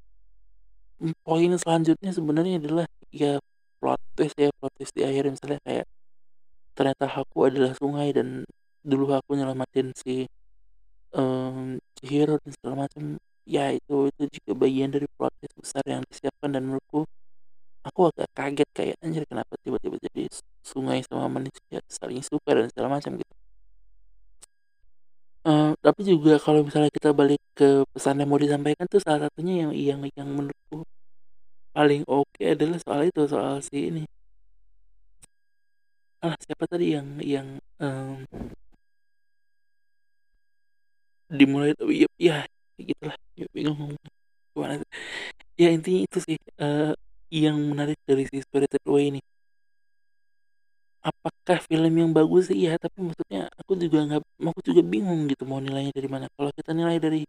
poin 1.21 1.53
selanjutnya 1.61 2.11
sebenarnya 2.17 2.57
adalah 2.57 2.87
ya 3.13 3.37
plot 3.81 4.01
twist 4.17 4.37
ya 4.41 4.49
plot 4.57 4.73
twist 4.81 4.97
di 4.97 5.05
akhir 5.05 5.29
misalnya 5.29 5.61
kayak 5.69 5.87
ternyata 6.73 7.05
aku 7.13 7.39
adalah 7.45 7.77
sungai 7.77 8.09
dan 8.17 8.49
dulu 8.81 9.13
aku 9.13 9.37
nyelamatin 9.37 9.93
si 9.93 10.25
um, 11.13 11.77
Chihiro 12.01 12.41
dan 12.41 12.51
segala 12.57 12.75
macam 12.89 13.21
ya 13.45 13.69
itu 13.77 14.09
itu 14.17 14.23
juga 14.41 14.53
bagian 14.57 14.89
dari 14.89 15.05
plot 15.21 15.33
twist 15.37 15.57
besar 15.61 15.85
yang 15.85 16.01
disiapkan 16.09 16.57
dan 16.57 16.65
menurutku 16.65 17.05
aku 17.81 18.01
agak 18.13 18.29
kaget 18.37 18.69
kayak 18.77 18.97
anjir 19.05 19.25
kenapa 19.25 19.53
tiba-tiba 19.65 19.97
jadi 20.07 20.25
sungai 20.61 21.01
sama 21.09 21.27
manusia 21.33 21.79
saling 21.89 22.21
suka 22.21 22.51
dan 22.53 22.67
segala 22.69 22.89
macam 23.01 23.17
gitu. 23.17 23.35
Uh, 25.41 25.73
tapi 25.81 26.05
juga 26.05 26.37
kalau 26.37 26.61
misalnya 26.61 26.93
kita 26.93 27.17
balik 27.17 27.41
ke 27.57 27.89
pesan 27.97 28.21
yang 28.21 28.29
mau 28.29 28.37
disampaikan 28.37 28.85
tuh 28.85 29.01
salah 29.01 29.25
satunya 29.25 29.65
yang 29.65 29.73
yang 29.73 30.01
yang 30.13 30.29
menurutku 30.29 30.85
paling 31.73 32.05
oke 32.05 32.29
okay 32.37 32.53
adalah 32.53 32.77
soal 32.85 33.01
itu 33.09 33.25
soal 33.25 33.65
si 33.65 33.89
ini. 33.89 34.05
Ah 36.21 36.37
siapa 36.45 36.65
tadi 36.69 36.93
yang 36.93 37.17
yang 37.25 37.49
um, 37.81 38.21
dimulai 41.33 41.73
tapi 41.73 42.05
ya, 42.05 42.09
ya 42.21 42.37
gitulah. 42.77 43.17
Ya, 43.39 43.47
bingung 43.57 43.97
gimana? 44.53 44.85
Ya 45.57 45.69
intinya 45.73 46.01
itu 46.05 46.19
sih 46.21 46.37
uh, 46.61 46.93
yang 47.31 47.57
menarik 47.71 47.99
dari 48.05 48.27
si 48.27 48.43
Spirited 48.43 48.83
Away 48.87 49.15
ini. 49.15 49.21
Apakah 51.01 51.59
film 51.65 51.95
yang 51.97 52.11
bagus 52.13 52.53
sih 52.53 52.69
ya, 52.69 52.77
tapi 52.77 53.01
maksudnya 53.01 53.49
aku 53.57 53.73
juga 53.81 53.99
nggak, 54.05 54.21
aku 54.53 54.61
juga 54.69 54.83
bingung 54.85 55.25
gitu 55.33 55.49
mau 55.49 55.57
nilainya 55.57 55.97
dari 55.97 56.09
mana. 56.13 56.27
Kalau 56.37 56.53
kita 56.53 56.77
nilai 56.77 57.01
dari 57.01 57.25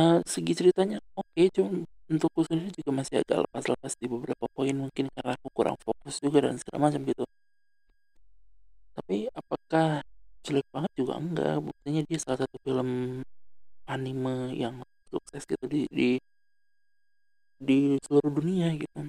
uh, 0.00 0.18
segi 0.24 0.52
ceritanya 0.56 0.96
oke, 1.12 1.28
okay, 1.34 1.52
cuma 1.52 1.84
untukku 2.08 2.40
sendiri 2.48 2.72
juga 2.72 2.90
masih 3.04 3.20
agak 3.20 3.44
lepas-lepas 3.44 3.92
di 4.00 4.06
beberapa 4.08 4.44
poin 4.56 4.72
mungkin 4.72 5.12
karena 5.12 5.36
aku 5.36 5.48
kurang 5.52 5.76
fokus 5.76 6.16
juga 6.24 6.48
dan 6.48 6.56
segala 6.56 6.88
macam 6.88 7.04
gitu. 7.04 7.24
Tapi 8.96 9.28
apakah 9.30 10.00
jelek 10.40 10.66
banget 10.72 10.92
juga 10.96 11.12
enggak, 11.20 11.56
buktinya 11.60 12.00
dia 12.08 12.18
salah 12.18 12.38
satu 12.48 12.56
film 12.64 12.88
anime 13.84 14.56
yang 14.56 14.80
sukses 15.12 15.44
gitu 15.44 15.64
di 15.68 15.84
di 15.88 16.08
di 17.58 17.98
seluruh 18.02 18.32
dunia 18.32 18.72
gitu. 18.78 19.06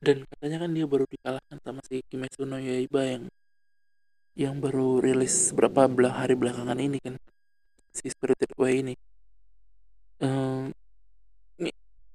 Dan 0.00 0.24
katanya 0.24 0.64
kan 0.64 0.70
dia 0.72 0.86
baru 0.88 1.04
dikalahkan 1.04 1.56
sama 1.60 1.80
si 1.84 2.00
Kimetsu 2.08 2.48
no 2.48 2.56
Yaiba 2.56 3.04
yang 3.04 3.24
yang 4.32 4.56
baru 4.56 5.04
rilis 5.04 5.52
beberapa 5.52 5.84
belah 5.90 6.24
hari 6.24 6.32
belakangan 6.32 6.80
ini 6.80 6.96
kan 7.04 7.14
si 7.92 8.08
Spirited 8.08 8.56
Away 8.56 8.74
ini. 8.80 8.94
Um, 10.20 10.72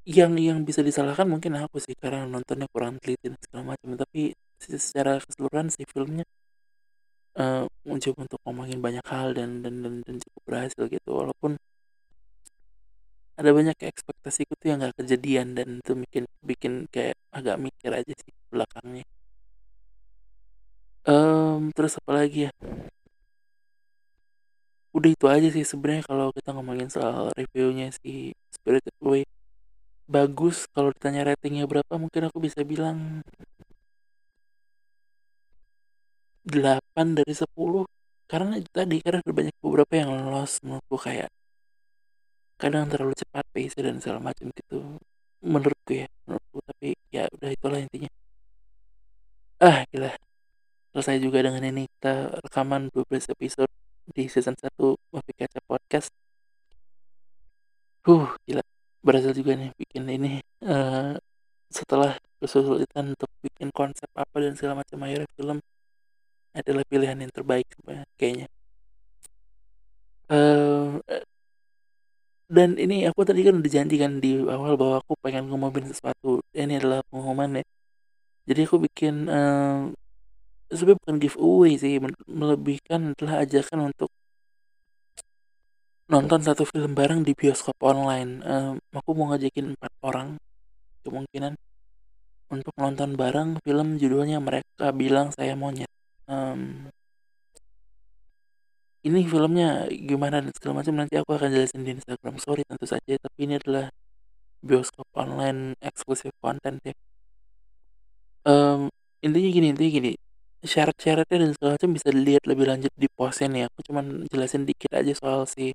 yang 0.05 0.37
yang 0.37 0.61
bisa 0.61 0.85
disalahkan 0.85 1.25
mungkin 1.25 1.57
aku 1.57 1.81
sih 1.81 1.97
karena 1.97 2.29
nontonnya 2.29 2.69
kurang 2.69 3.01
teliti 3.01 3.25
dan 3.25 3.41
segala 3.41 3.73
macam 3.73 3.97
tapi 3.97 4.37
secara 4.61 5.17
keseluruhan 5.17 5.73
si 5.73 5.81
filmnya 5.89 6.21
uh, 7.41 7.65
mencoba 7.81 8.29
untuk 8.29 8.39
ngomongin 8.45 8.79
banyak 8.85 9.05
hal 9.09 9.33
dan 9.33 9.65
dan 9.65 9.81
dan, 9.81 9.93
dan 10.05 10.15
cukup 10.21 10.41
berhasil 10.45 10.83
gitu 10.85 11.09
walaupun 11.09 11.57
ada 13.39 13.49
banyak 13.57 13.77
ekspektasiku 13.91 14.55
tuh 14.59 14.67
yang 14.71 14.79
gak 14.83 14.95
kejadian 14.99 15.47
dan 15.57 15.67
itu 15.83 15.91
bikin 16.03 16.23
bikin 16.39 16.73
kayak 16.93 17.15
agak 17.35 17.57
mikir 17.59 17.91
aja 17.91 18.13
sih 18.15 18.31
belakangnya. 18.51 19.03
Um, 21.05 21.69
terus 21.75 21.93
apa 22.01 22.11
lagi 22.17 22.49
ya? 22.49 22.51
Udah 24.95 25.09
itu 25.11 25.25
aja 25.27 25.47
sih 25.51 25.63
sebenarnya 25.67 26.03
kalau 26.09 26.31
kita 26.31 26.49
ngomongin 26.55 26.87
soal 26.87 27.29
reviewnya 27.35 27.91
si 27.99 28.31
Spirited 28.55 28.95
Away. 29.03 29.27
Bagus 30.07 30.65
kalau 30.71 30.89
ditanya 30.95 31.21
ratingnya 31.35 31.65
berapa 31.67 31.93
mungkin 31.99 32.21
aku 32.29 32.37
bisa 32.39 32.61
bilang 32.63 33.21
8 36.45 37.17
dari 37.17 37.33
10 37.33 37.83
karena 38.31 38.53
tadi 38.71 38.95
karena 39.05 39.19
ada 39.25 39.33
banyak 39.33 39.55
beberapa 39.61 39.93
yang 39.97 40.09
lolos 40.13 40.61
menurutku 40.63 40.97
kayak 40.97 41.29
kadang 42.55 42.87
terlalu 42.87 43.13
cepat 43.19 43.45
pace 43.51 43.75
dan 43.79 43.99
segala 43.99 44.19
macam 44.31 44.47
gitu. 44.51 44.99
Menurutku 45.43 45.91
ya 45.91 46.07
menurutku. 46.25 46.59
Tapi 46.63 46.95
ya 47.11 47.27
udah 47.31 47.49
itulah 47.51 47.79
intinya. 47.83 48.11
Ah 49.59 49.83
gila. 49.91 50.11
Selesai 50.95 51.19
juga 51.19 51.43
dengan 51.43 51.63
ini. 51.67 51.83
Kita 51.91 52.39
rekaman 52.43 52.91
12 52.91 53.35
episode 53.35 53.71
di 54.15 54.27
season 54.31 54.55
1 54.55 54.71
Movie 55.11 55.35
Kaca 55.35 55.59
Podcast. 55.67 56.11
Huh 58.07 58.31
gila. 58.47 58.63
Berhasil 59.03 59.35
juga 59.35 59.53
nih 59.59 59.69
bikin 59.75 60.07
ini. 60.07 60.39
Uh, 60.63 61.19
setelah 61.69 62.15
kesulitan 62.39 63.13
untuk 63.17 63.27
bikin 63.43 63.67
konsep 63.75 64.07
apa 64.15 64.35
dan 64.39 64.55
segala 64.55 64.79
macam 64.79 65.03
akhirnya 65.03 65.27
film 65.35 65.59
adalah 66.55 66.83
pilihan 66.87 67.19
yang 67.19 67.31
terbaik 67.35 67.67
kayaknya. 68.15 68.47
Uh, 70.25 71.03
dan 72.45 72.77
ini 72.77 73.09
aku 73.09 73.25
tadi 73.25 73.41
kan 73.41 73.57
udah 73.57 73.71
janji 73.71 73.95
kan 73.97 74.21
di 74.21 74.37
awal 74.45 74.77
bahwa 74.77 75.01
aku 75.01 75.13
pengen 75.19 75.49
ngumumin 75.49 75.89
sesuatu 75.89 76.45
ini 76.53 76.77
adalah 76.77 77.01
pengumuman 77.09 77.61
ya 77.61 77.65
jadi 78.45 78.69
aku 78.69 78.77
bikin 78.85 79.25
uh, 79.25 79.89
sebenarnya 80.69 81.01
bukan 81.01 81.17
giveaway 81.17 81.73
sih 81.81 81.97
melebihkan 82.29 83.17
adalah 83.17 83.41
ajakan 83.41 83.89
untuk 83.89 84.09
nonton 86.05 86.39
satu 86.45 86.63
film 86.69 86.93
bareng 86.93 87.25
di 87.25 87.33
bioskop 87.33 87.77
online. 87.81 88.45
Um, 88.45 88.77
aku 88.93 89.17
mau 89.17 89.33
ngajakin 89.33 89.73
empat 89.73 89.91
orang 90.05 90.37
kemungkinan 91.01 91.57
untuk 92.53 92.73
nonton 92.77 93.17
bareng 93.17 93.57
film 93.65 93.97
judulnya 93.97 94.37
mereka 94.37 94.93
bilang 94.93 95.33
saya 95.33 95.57
monyet. 95.57 95.89
Um, 96.29 96.93
ini 99.05 99.21
filmnya 99.29 99.85
gimana 99.93 100.41
dan 100.41 100.49
segala 100.57 100.81
macam 100.81 100.97
nanti 100.97 101.13
aku 101.21 101.37
akan 101.37 101.53
jelasin 101.53 101.85
di 101.85 101.93
Instagram 101.93 102.41
Story 102.41 102.65
tentu 102.65 102.89
saja 102.89 103.13
tapi 103.21 103.45
ini 103.45 103.61
adalah 103.61 103.93
bioskop 104.65 105.05
online 105.13 105.77
eksklusif 105.77 106.33
konten 106.41 106.81
ya. 106.81 106.97
Um, 108.45 108.89
intinya 109.21 109.49
gini 109.53 109.67
intinya 109.73 109.91
gini 109.93 110.11
syarat-syaratnya 110.65 111.37
dan 111.45 111.49
segala 111.53 111.71
macam 111.77 111.89
bisa 111.93 112.09
dilihat 112.09 112.43
lebih 112.49 112.65
lanjut 112.65 112.93
di 112.97 113.05
postnya 113.05 113.47
nih 113.53 113.63
aku 113.69 113.79
cuman 113.85 114.25
jelasin 114.33 114.65
dikit 114.65 114.89
aja 114.97 115.13
soal 115.13 115.45
si 115.45 115.69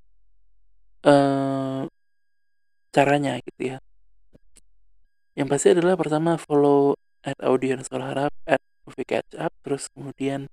uh, 1.07 1.87
caranya 2.91 3.39
gitu 3.39 3.75
ya. 3.75 3.77
Yang 5.39 5.47
pasti 5.47 5.67
adalah 5.71 5.95
pertama 5.95 6.35
follow 6.35 6.99
at 7.23 7.39
audience 7.39 7.87
harap 7.87 8.35
at 8.43 8.59
movie 8.83 9.07
catch 9.07 9.31
up 9.39 9.55
terus 9.63 9.87
kemudian 9.95 10.51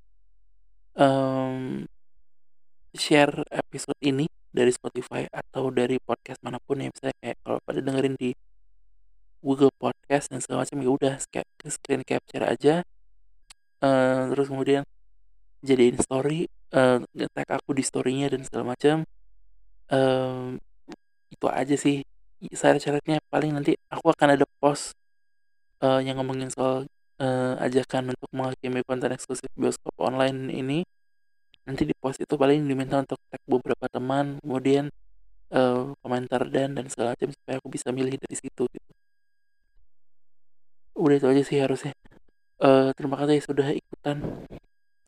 um, 0.94 1.82
share 2.98 3.32
episode 3.54 3.96
ini 4.02 4.26
dari 4.50 4.74
Spotify 4.74 5.24
atau 5.30 5.70
dari 5.70 5.96
podcast 6.02 6.42
mana 6.42 6.58
pun 6.58 6.82
ya. 6.82 6.90
Misalnya 6.90 7.16
kayak 7.22 7.36
kalau 7.46 7.58
pada 7.62 7.80
dengerin 7.80 8.14
di 8.18 8.30
Google 9.38 9.70
Podcast 9.78 10.34
dan 10.34 10.42
segala 10.42 10.66
macam 10.66 10.78
ya 10.82 10.90
udah 10.90 11.14
screen 11.70 12.02
capture 12.02 12.42
aja. 12.42 12.82
Uh, 13.78 14.34
terus 14.34 14.50
kemudian 14.50 14.82
jadiin 15.62 15.94
story 16.02 16.50
uh, 16.74 16.98
tag 17.14 17.48
aku 17.48 17.70
di 17.78 17.86
storynya 17.86 18.26
dan 18.34 18.42
segala 18.42 18.74
macam. 18.74 19.06
Um, 19.88 20.58
itu 21.30 21.46
aja 21.46 21.76
sih 21.78 22.02
syarat-syaratnya. 22.42 23.22
Paling 23.30 23.54
nanti 23.54 23.78
aku 23.88 24.10
akan 24.10 24.34
ada 24.34 24.44
post 24.58 24.98
uh, 25.86 26.02
yang 26.02 26.18
ngomongin 26.18 26.50
soal 26.50 26.90
uh, 27.22 27.54
ajakan 27.62 28.10
untuk 28.10 28.30
menghakimi 28.34 28.82
konten 28.82 29.14
eksklusif 29.14 29.50
bioskop 29.54 29.94
online 30.02 30.50
ini 30.50 30.82
nanti 31.68 31.84
di 31.84 31.92
post 31.92 32.18
itu 32.24 32.34
paling 32.40 32.64
diminta 32.64 32.96
untuk 33.04 33.20
tag 33.28 33.42
beberapa 33.44 33.86
teman 33.92 34.40
kemudian 34.40 34.88
uh, 35.52 35.92
komentar 36.00 36.48
dan 36.48 36.72
dan 36.72 36.88
segala 36.88 37.12
macam 37.12 37.28
supaya 37.28 37.56
aku 37.60 37.68
bisa 37.68 37.92
milih 37.92 38.16
dari 38.16 38.36
situ 38.40 38.64
gitu. 38.72 38.90
Udah 40.96 41.16
itu 41.20 41.26
aja 41.28 41.42
sih 41.44 41.58
harusnya. 41.60 41.92
Uh, 42.58 42.90
terima 42.96 43.20
kasih 43.20 43.38
sudah 43.44 43.68
ikutan. 43.76 44.16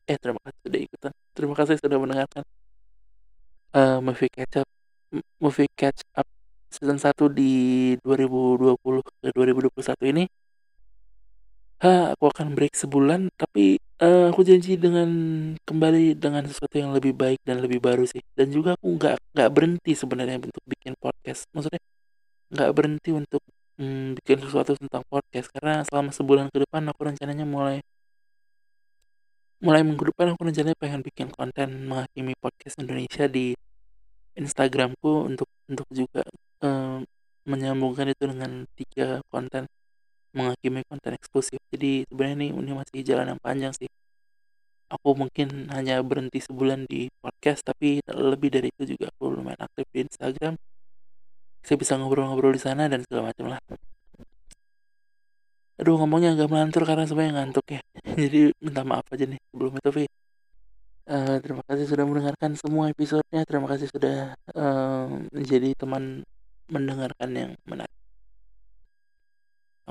Eh 0.05 0.17
terima 0.21 0.39
kasih 0.45 0.59
sudah 0.69 0.79
ikutan. 0.85 1.11
Terima 1.33 1.55
kasih 1.57 1.75
sudah 1.81 1.97
mendengarkan 1.97 2.43
uh, 3.73 3.97
movie 3.99 4.29
catch 4.29 4.61
up 4.61 4.69
movie 5.41 5.67
catch 5.75 6.05
up 6.15 6.27
season 6.71 6.95
1 6.95 7.11
di 7.35 7.51
2020 7.99 8.79
ke 9.03 9.11
2021 9.35 10.11
ini 10.15 10.23
ha, 11.81 12.13
aku 12.13 12.25
akan 12.29 12.47
break 12.53 12.73
sebulan 12.77 13.33
tapi 13.33 13.81
uh, 14.01 14.29
aku 14.29 14.41
janji 14.45 14.77
dengan 14.77 15.09
kembali 15.65 16.17
dengan 16.17 16.43
sesuatu 16.45 16.75
yang 16.77 16.91
lebih 16.93 17.13
baik 17.17 17.41
dan 17.45 17.61
lebih 17.61 17.79
baru 17.81 18.05
sih. 18.05 18.21
Dan 18.37 18.53
juga 18.53 18.77
aku 18.77 18.87
nggak 18.97 19.15
nggak 19.33 19.49
berhenti 19.53 19.91
sebenarnya 19.97 20.37
untuk 20.41 20.63
bikin 20.65 20.93
podcast. 20.97 21.49
Maksudnya 21.53 21.81
nggak 22.53 22.69
berhenti 22.77 23.09
untuk 23.15 23.41
hmm, 23.81 24.17
bikin 24.21 24.37
sesuatu 24.45 24.77
tentang 24.77 25.03
podcast. 25.09 25.47
Karena 25.53 25.81
selama 25.85 26.09
sebulan 26.13 26.47
ke 26.53 26.57
depan 26.65 26.83
aku 26.89 27.01
rencananya 27.09 27.45
mulai 27.49 27.77
mulai 29.61 29.85
minggu 29.85 30.09
depan 30.09 30.33
aku 30.33 30.41
rencananya 30.49 30.77
pengen 30.77 31.01
bikin 31.05 31.29
konten 31.29 31.85
menghakimi 31.85 32.33
podcast 32.41 32.81
Indonesia 32.81 33.29
di 33.29 33.53
Instagramku 34.33 35.29
untuk 35.29 35.45
untuk 35.69 35.85
juga 35.93 36.25
um, 36.65 37.05
menyambungkan 37.45 38.09
itu 38.09 38.25
dengan 38.25 38.65
tiga 38.73 39.21
konten 39.29 39.69
menghakimi 40.35 40.81
konten 40.87 41.13
eksklusif. 41.15 41.59
Jadi 41.71 42.07
sebenarnya 42.07 42.35
ini 42.39 42.47
ini 42.55 42.71
masih 42.75 42.99
jalan 43.03 43.35
yang 43.35 43.41
panjang 43.41 43.73
sih. 43.75 43.89
Aku 44.91 45.15
mungkin 45.15 45.71
hanya 45.71 46.03
berhenti 46.03 46.43
sebulan 46.43 46.83
di 46.83 47.07
podcast 47.23 47.63
tapi 47.63 48.03
lebih 48.11 48.51
dari 48.51 48.67
itu 48.75 48.95
juga 48.95 49.07
aku 49.15 49.31
lumayan 49.31 49.63
aktif 49.63 49.87
di 49.95 50.03
Instagram. 50.03 50.59
Saya 51.63 51.77
bisa 51.79 51.93
ngobrol-ngobrol 51.95 52.51
di 52.51 52.61
sana 52.61 52.91
dan 52.91 52.99
segala 53.07 53.31
macam 53.31 53.55
lah. 53.55 53.59
Aduh 55.79 55.95
ngomongnya 55.97 56.35
agak 56.35 56.49
melantur 56.51 56.83
karena 56.83 57.07
sebenarnya 57.07 57.33
ngantuk 57.39 57.65
ya. 57.71 57.81
Jadi 58.23 58.51
minta 58.59 58.83
maaf 58.83 59.07
aja 59.13 59.25
nih 59.25 59.39
sebelum 59.49 59.71
itu 59.79 59.89
uh, 61.07 61.37
terima 61.39 61.63
kasih 61.65 61.85
sudah 61.87 62.03
mendengarkan 62.03 62.51
semua 62.59 62.91
episodenya. 62.91 63.41
Terima 63.47 63.67
kasih 63.71 63.87
sudah 63.87 64.35
uh, 64.55 65.07
menjadi 65.31 65.71
teman 65.79 66.27
mendengarkan 66.71 67.29
yang 67.35 67.51
menarik 67.67 68.00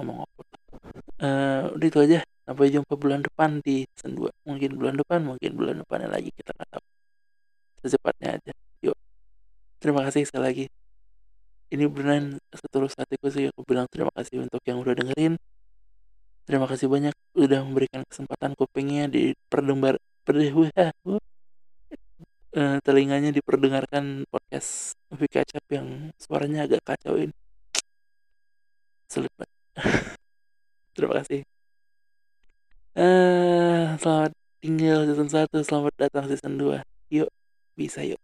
ngomong 0.01 0.25
apa 0.25 0.43
uh, 1.21 1.63
udah 1.77 1.87
itu 1.87 2.01
aja. 2.01 2.19
Sampai 2.49 2.73
jumpa 2.75 2.95
bulan 2.99 3.21
depan 3.23 3.63
di 3.63 3.87
season 3.95 4.19
2 4.19 4.49
mungkin 4.49 4.71
bulan 4.75 4.95
depan 4.99 5.23
mungkin 5.23 5.51
bulan 5.55 5.77
depannya 5.85 6.09
lagi 6.11 6.35
kita 6.35 6.51
nggak 6.57 6.71
tahu. 6.73 6.85
Secepatnya 7.85 8.29
aja. 8.41 8.53
Yuk. 8.83 8.97
Terima 9.79 10.01
kasih 10.09 10.27
sekali 10.27 10.45
lagi. 10.45 10.67
Ini 11.71 11.87
beneran 11.87 12.43
setulus 12.51 12.99
hatiku 12.99 13.31
sih. 13.31 13.47
Aku 13.55 13.63
bilang 13.63 13.87
terima 13.87 14.11
kasih 14.19 14.43
untuk 14.43 14.59
yang 14.67 14.83
udah 14.83 14.95
dengerin. 14.99 15.39
Terima 16.49 16.67
kasih 16.67 16.91
banyak 16.91 17.15
udah 17.39 17.61
memberikan 17.63 18.03
kesempatan 18.11 18.59
kupingnya 18.59 19.07
di 19.07 19.39
perdengar 19.47 20.03
uh, 20.27 20.91
uh, 22.59 22.79
telinganya 22.83 23.31
diperdengarkan 23.31 24.27
podcast 24.27 24.99
Movie 25.15 25.31
Kacap 25.31 25.63
yang 25.71 26.11
suaranya 26.19 26.67
agak 26.67 26.83
kacauin. 26.83 27.31
Banget 29.11 29.60
terima 30.97 31.21
kasih. 31.23 31.43
Uh, 32.90 33.95
selamat 34.03 34.33
tinggal 34.61 35.09
season 35.09 35.29
1 35.33 35.49
selamat 35.64 35.93
datang 35.97 36.29
season 36.29 36.61
2 36.61 36.85
yuk 37.09 37.33
bisa 37.73 38.05
yuk 38.05 38.21